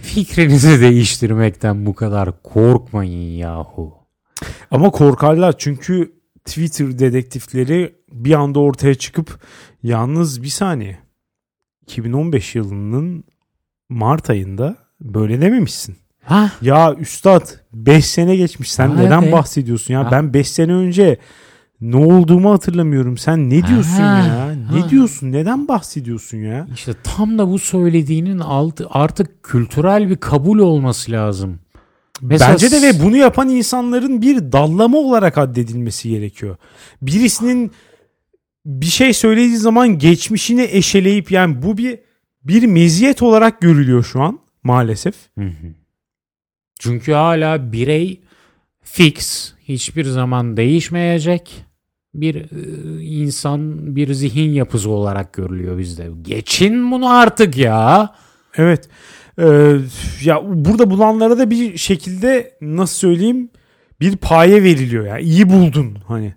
[0.05, 3.95] fikrinizi değiştirmekten bu kadar korkmayın yahu.
[4.71, 6.13] Ama korkarlar çünkü
[6.45, 9.41] Twitter dedektifleri bir anda ortaya çıkıp
[9.83, 10.99] yalnız bir saniye
[11.83, 13.25] 2015 yılının
[13.89, 15.97] Mart ayında böyle dememişsin.
[16.25, 16.53] Ha?
[16.63, 19.33] Ya üstad 5 sene geçmiş sen Ha, neden evet.
[19.33, 20.11] bahsediyorsun ya Ha.
[20.11, 21.19] ben 5 sene önce
[21.85, 24.91] ne olduğumu hatırlamıyorum sen ne diyorsun Ha, ya ne ha.
[24.91, 31.13] diyorsun neden bahsediyorsun ya İşte tam da bu söylediğinin altı artık kültürel bir kabul olması
[31.13, 31.59] lazım.
[32.21, 36.57] Mesela Bence de ve bunu yapan insanların bir dallama olarak addedilmesi gerekiyor.
[37.03, 37.73] Birisinin
[38.67, 41.99] bir şey söylediği zaman geçmişini eşeleyip yani bu bir
[42.45, 45.15] bir meziyet olarak görülüyor şu an maalesef.
[45.39, 45.75] Hı hı.
[46.79, 48.21] Çünkü hala birey
[48.83, 51.65] fix hiçbir zaman değişmeyecek
[52.15, 56.09] bir e, insan bir zihin yapısı olarak görülüyor bizde.
[56.23, 58.15] Geçin bunu artık ya.
[58.57, 58.89] Evet.
[59.39, 59.77] Ee,
[60.23, 63.51] ya burada bulanlara da bir şekilde nasıl söyleyeyim
[64.01, 65.19] bir paye veriliyor ya.
[65.19, 66.35] İyi buldun hani.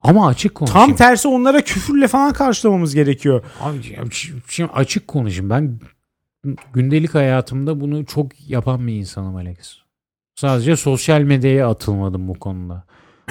[0.00, 0.86] Ama açık konuşayım.
[0.86, 3.44] Tam tersi onlara küfürle falan karşılamamız gerekiyor.
[3.60, 3.76] Abi,
[4.48, 5.50] şimdi açık konuşayım.
[5.50, 5.80] Ben
[6.72, 9.76] gündelik hayatımda bunu çok yapan bir insanım Alex.
[10.34, 12.84] Sadece sosyal medyaya atılmadım bu konuda.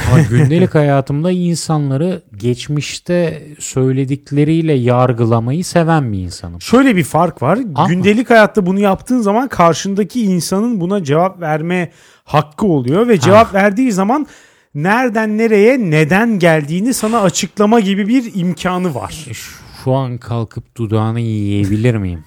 [0.07, 6.61] Ama gündelik hayatımda insanları geçmişte söyledikleriyle yargılamayı seven bir insanım.
[6.61, 7.59] Şöyle bir fark var.
[7.75, 11.91] Ama- Gündelik hayatta bunu yaptığın zaman karşındaki insanın buna cevap verme
[12.23, 14.27] hakkı oluyor ve cevap verdiği zaman
[14.75, 19.25] nereden nereye neden geldiğini sana açıklama gibi bir imkanı var.
[19.83, 22.23] Şu an kalkıp dudağını yiyebilir miyim?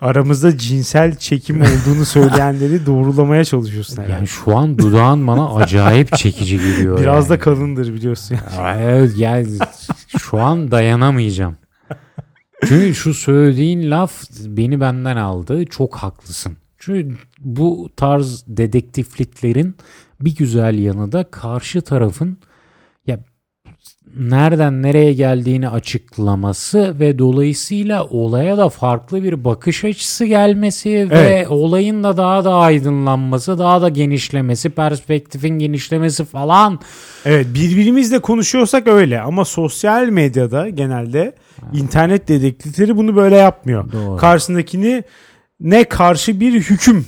[0.00, 4.12] Aramızda cinsel çekim olduğunu söyleyenleri doğrulamaya çalışıyorsun herhalde.
[4.12, 7.00] Yani şu an dudağın bana acayip çekici geliyor.
[7.00, 7.38] Biraz yani.
[7.38, 8.36] da kalındır biliyorsun.
[8.78, 9.48] Evet yani
[10.18, 11.56] şu an dayanamayacağım.
[12.66, 14.12] Çünkü şu söylediğin laf
[14.46, 15.66] beni benden aldı.
[15.66, 16.56] Çok haklısın.
[16.78, 19.76] Çünkü bu tarz dedektifliklerin
[20.20, 22.38] bir güzel yanı da karşı tarafın
[24.16, 31.50] nereden nereye geldiğini açıklaması ve dolayısıyla olaya da farklı bir bakış açısı gelmesi ve Evet.
[31.50, 36.80] olayın da daha da aydınlanması, daha da genişlemesi, perspektifin genişlemesi falan.
[37.24, 41.34] Evet birbirimizle konuşuyorsak öyle ama sosyal medyada genelde
[41.72, 43.92] internet dedektifleri bunu böyle yapmıyor.
[43.92, 44.16] Doğru.
[44.16, 45.04] Karşısındakini
[45.60, 47.06] ne karşı bir hüküm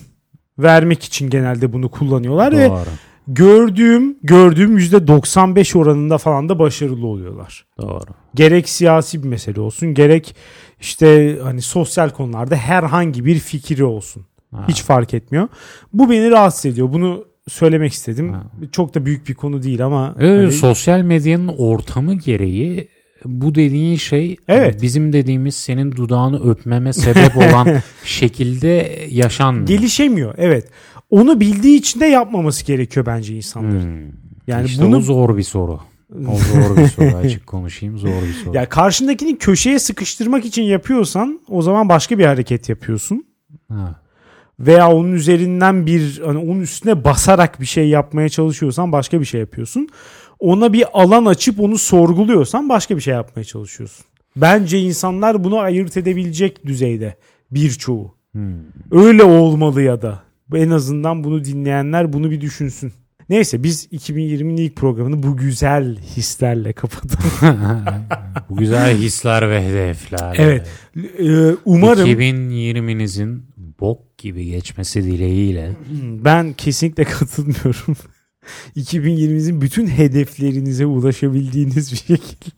[0.59, 2.85] vermek için genelde bunu kullanıyorlar ve Doğru.
[3.29, 7.67] Gördüğüm gördüğüm %95 oranında falan da başarılı oluyorlar.
[7.79, 8.05] Doğru.
[8.35, 10.35] Gerek siyasi bir mesele olsun gerek
[10.81, 14.27] işte hani sosyal konularda herhangi bir fikri olsun.
[14.55, 14.65] Ha.
[14.69, 15.49] Hiç fark etmiyor.
[15.93, 16.93] Bu beni rahatsız ediyor.
[16.93, 18.33] Bunu söylemek istedim.
[18.33, 18.43] Ha.
[18.73, 22.89] Çok da büyük bir konu değil ama Evet, hani- sosyal medyanın ortamı gereği
[23.25, 24.83] bu dediğin şey Evet.
[24.83, 27.69] bizim dediğimiz senin dudağını öpmeme sebep olan
[28.05, 29.67] şekilde yaşanmıyor.
[29.69, 30.35] gelişemiyor.
[30.39, 30.69] Evet.
[31.11, 33.83] Onu bildiği için de yapmaması gerekiyor bence insanların.
[33.83, 34.13] Hmm.
[34.47, 35.81] Yani işte bunu o zor bir soru.
[36.29, 37.17] O zor bir soru.
[37.17, 38.55] Açık konuşayım zor bir soru.
[38.57, 43.27] ya karşındakini köşeye sıkıştırmak için yapıyorsan o zaman başka bir hareket yapıyorsun.
[43.69, 44.01] Ha.
[44.61, 49.41] Veya onun üzerinden bir hani onun üstüne basarak bir şey yapmaya çalışıyorsan başka bir şey
[49.41, 49.89] yapıyorsun.
[50.39, 54.07] Ona bir alan açıp onu sorguluyorsan başka bir şey yapmaya çalışıyorsun.
[54.37, 57.17] Bence insanlar bunu ayırt edebilecek düzeyde
[57.51, 58.15] birçoğu.
[58.33, 58.55] Hmm.
[58.91, 60.23] Öyle olmalı ya da.
[60.55, 62.93] En azından bunu dinleyenler bunu bir düşünsün.
[63.31, 67.31] Neyse biz 2020'nin ilk programını bu güzel hislerle kapatalım.
[68.51, 70.35] bu güzel hisler ve hedefler.
[70.39, 70.67] Evet.
[70.97, 73.41] Ee, umarım 2020'nizin
[73.81, 75.73] bok gibi geçmesi dileğiyle.
[76.25, 77.97] ben kesinlikle katılmıyorum.
[78.77, 82.55] 2020'nin bütün hedeflerinize ulaşabildiğiniz bir şekilde.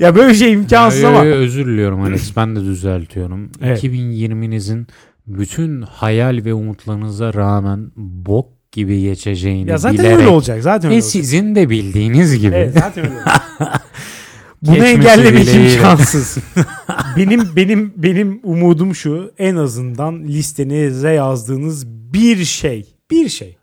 [0.00, 1.24] ya böyle şey imkansız ama.
[1.24, 3.50] özür diliyorum Alex ben de düzeltiyorum.
[3.62, 3.84] Evet.
[3.84, 4.86] 2020'nizin
[5.26, 10.62] bütün hayal ve umutlarınıza rağmen bok gibi geçeceğini Ya zaten bilerek öyle olacak.
[10.62, 11.12] Zaten ve öyle olacak.
[11.12, 13.20] sizin de bildiğiniz gibi Evet, zaten öyle.
[14.62, 16.38] Bunu Geçmesi engellemek imkansız.
[17.16, 19.32] benim benim benim umudum şu.
[19.38, 22.96] En azından listenize yazdığınız bir şey.
[23.10, 23.56] Bir şey.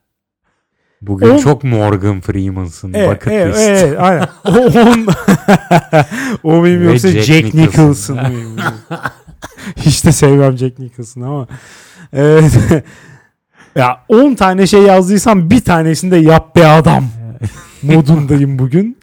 [1.02, 2.94] Bugün On- çok Morgan Freeman'sın.
[2.94, 3.62] Evet, Bucket evet, list.
[3.62, 4.28] evet, aynen.
[4.46, 5.08] O, on...
[6.44, 8.18] o benim Ve yoksa Jack Jack, Nicholson.
[8.18, 8.60] Nicholson.
[9.78, 11.48] Hiç de sevmem Jack Nicholson'ı ama.
[12.14, 12.52] Evet.
[13.76, 17.06] ya 10 tane şey yazdıysam bir tanesini de yap be adam
[17.82, 18.98] modundayım bugün.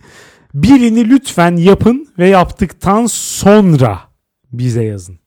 [0.54, 4.00] Birini lütfen yapın ve yaptıktan sonra
[4.52, 5.18] bize yazın.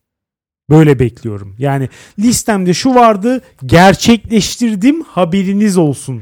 [0.69, 1.55] Böyle bekliyorum.
[1.59, 1.89] Yani
[2.19, 6.21] listemde şu vardı gerçekleştirdim haberiniz olsun.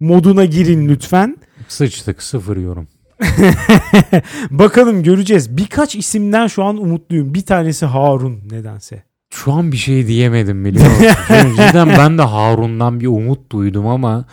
[0.00, 1.36] Moduna girin lütfen.
[1.68, 2.88] Sıçtık sıfır yorum.
[4.50, 5.56] Bakalım göreceğiz.
[5.56, 7.34] Birkaç isimden şu an umutluyum.
[7.34, 9.02] Bir tanesi Harun nedense.
[9.30, 11.56] Şu an bir şey diyemedim biliyor musun?
[11.56, 14.24] Cidden ben de Harun'dan bir umut duydum ama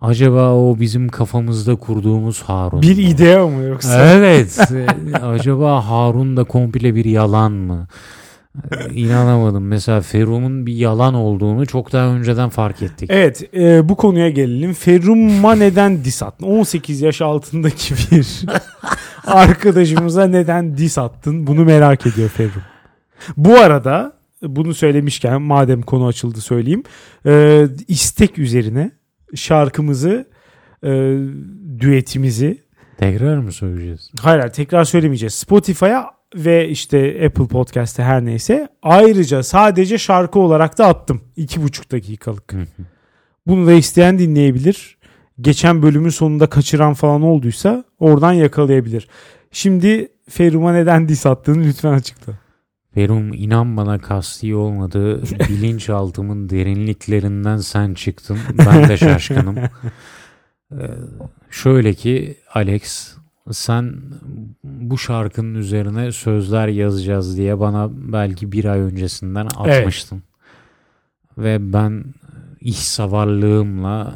[0.00, 2.82] acaba o bizim kafamızda kurduğumuz Harun.
[2.82, 4.06] Bir idea mı yoksa?
[4.12, 4.58] Evet.
[5.22, 7.86] Acaba Harun da komple bir yalan mı?
[8.94, 9.66] İnanamadım.
[9.66, 13.10] Mesela Ferum'un bir yalan olduğunu çok daha önceden fark ettik.
[13.12, 14.72] Evet e, bu konuya gelelim.
[14.72, 16.46] Ferrum'a neden dis attın?
[16.46, 18.44] 18 yaş altındaki bir
[19.26, 21.46] arkadaşımıza neden dis attın?
[21.46, 22.62] Bunu merak ediyor Ferrum.
[23.36, 26.82] Bu arada bunu söylemişken madem konu açıldı söyleyeyim.
[27.26, 28.90] E, istek üzerine
[29.34, 30.26] şarkımızı
[30.84, 31.18] e,
[31.80, 32.66] düetimizi
[32.98, 34.10] Tekrar mı söyleyeceğiz?
[34.20, 35.34] Hayır hayır, tekrar söylemeyeceğiz.
[35.34, 41.20] Spotify'a ve işte Apple Podcast'te her neyse ayrıca sadece şarkı olarak da attım.
[41.36, 42.54] iki buçuk dakikalık.
[43.46, 44.98] Bunu da isteyen dinleyebilir.
[45.40, 49.08] Geçen bölümün sonunda kaçıran falan olduysa oradan yakalayabilir.
[49.52, 52.32] Şimdi Ferum'a neden diss attığını lütfen açıkla.
[52.94, 55.22] Ferum inan bana kasti olmadı.
[55.48, 58.38] Bilinçaltımın derinliklerinden sen çıktın.
[58.58, 59.56] Ben de şaşkınım.
[60.72, 60.76] Ee,
[61.50, 63.15] şöyle ki Alex
[63.52, 64.02] sen
[64.64, 70.22] bu şarkının üzerine sözler yazacağız diye bana belki bir ay öncesinden atmıştın.
[71.38, 72.04] Ve ben
[72.60, 74.14] ihsavarlığımla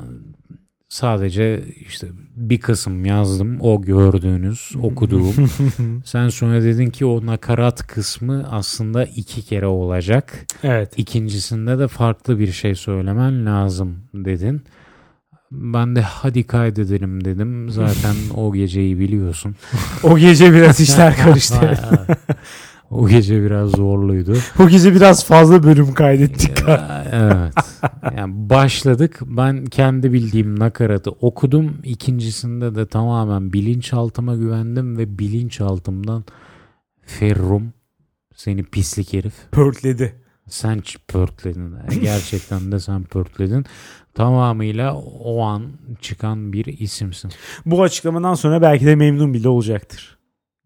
[0.88, 3.60] sadece işte bir kısım yazdım.
[3.60, 5.34] O gördüğünüz, okuduğum.
[6.04, 10.46] Sen sonra dedin ki o nakarat kısmı aslında iki kere olacak.
[10.62, 10.92] evet.
[10.96, 14.62] İkincisinde de farklı bir şey söylemen lazım dedin.
[15.52, 17.70] Ben de hadi kaydedelim dedim.
[17.70, 19.56] Zaten o geceyi biliyorsun.
[20.02, 21.78] O gece biraz işler karıştı.
[22.90, 24.36] o gece biraz zorluydu.
[24.58, 26.62] o gece biraz fazla bölüm kaydettik.
[27.12, 27.54] Evet.
[28.16, 29.20] Yani başladık.
[29.26, 31.76] Ben kendi bildiğim nakaratı okudum.
[31.84, 36.24] İkincisinde de tamamen bilinçaltıma güvendim ve bilinçaltımdan
[37.02, 37.72] Ferrum
[38.36, 39.34] seni pislik herif.
[39.52, 40.14] Pörtledi.
[40.50, 41.74] Sen ç- pörtledin.
[42.02, 43.66] Gerçekten de sen pörtledin.
[44.14, 45.62] Tamamıyla o an
[46.00, 47.30] çıkan bir isimsin.
[47.66, 50.18] Bu açıklamadan sonra belki de memnun bile olacaktır.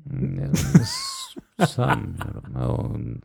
[1.69, 3.21] Sanmıyorum.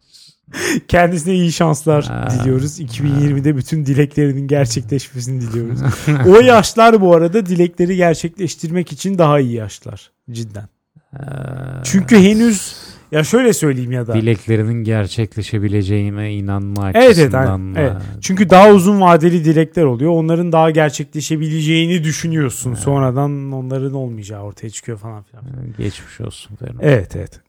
[0.87, 2.27] Kendisine iyi şanslar Ha.
[2.31, 2.79] diliyoruz.
[2.79, 5.79] 2020'de bütün dileklerinin gerçekleşmesini diliyoruz.
[6.27, 10.11] o yaşlar bu arada dilekleri gerçekleştirmek için daha iyi yaşlar.
[10.31, 10.67] Cidden.
[11.83, 12.75] Çünkü henüz
[13.11, 14.13] ya şöyle söyleyeyim ya da.
[14.13, 17.93] dileklerinin gerçekleşebileceğine inanma Evet, evet, da- evet.
[18.21, 20.11] Çünkü daha uzun vadeli dilekler oluyor.
[20.11, 22.73] Onların daha gerçekleşebileceğini düşünüyorsun.
[22.73, 25.45] Sonradan onların olmayacağı ortaya çıkıyor falan filan.
[25.77, 26.77] geçmiş olsun Ferrum.
[26.81, 27.39] Evet evet.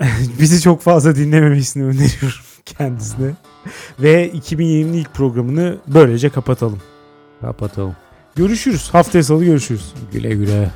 [0.40, 3.30] Bizi çok fazla dinlememesini öneriyorum kendisine.
[4.00, 6.78] Ve 2020'nin ilk programını böylece kapatalım.
[7.40, 7.96] Kapatalım.
[8.36, 8.88] Görüşürüz.
[8.92, 9.92] Haftaya salı görüşürüz.
[10.12, 10.70] Güle güle.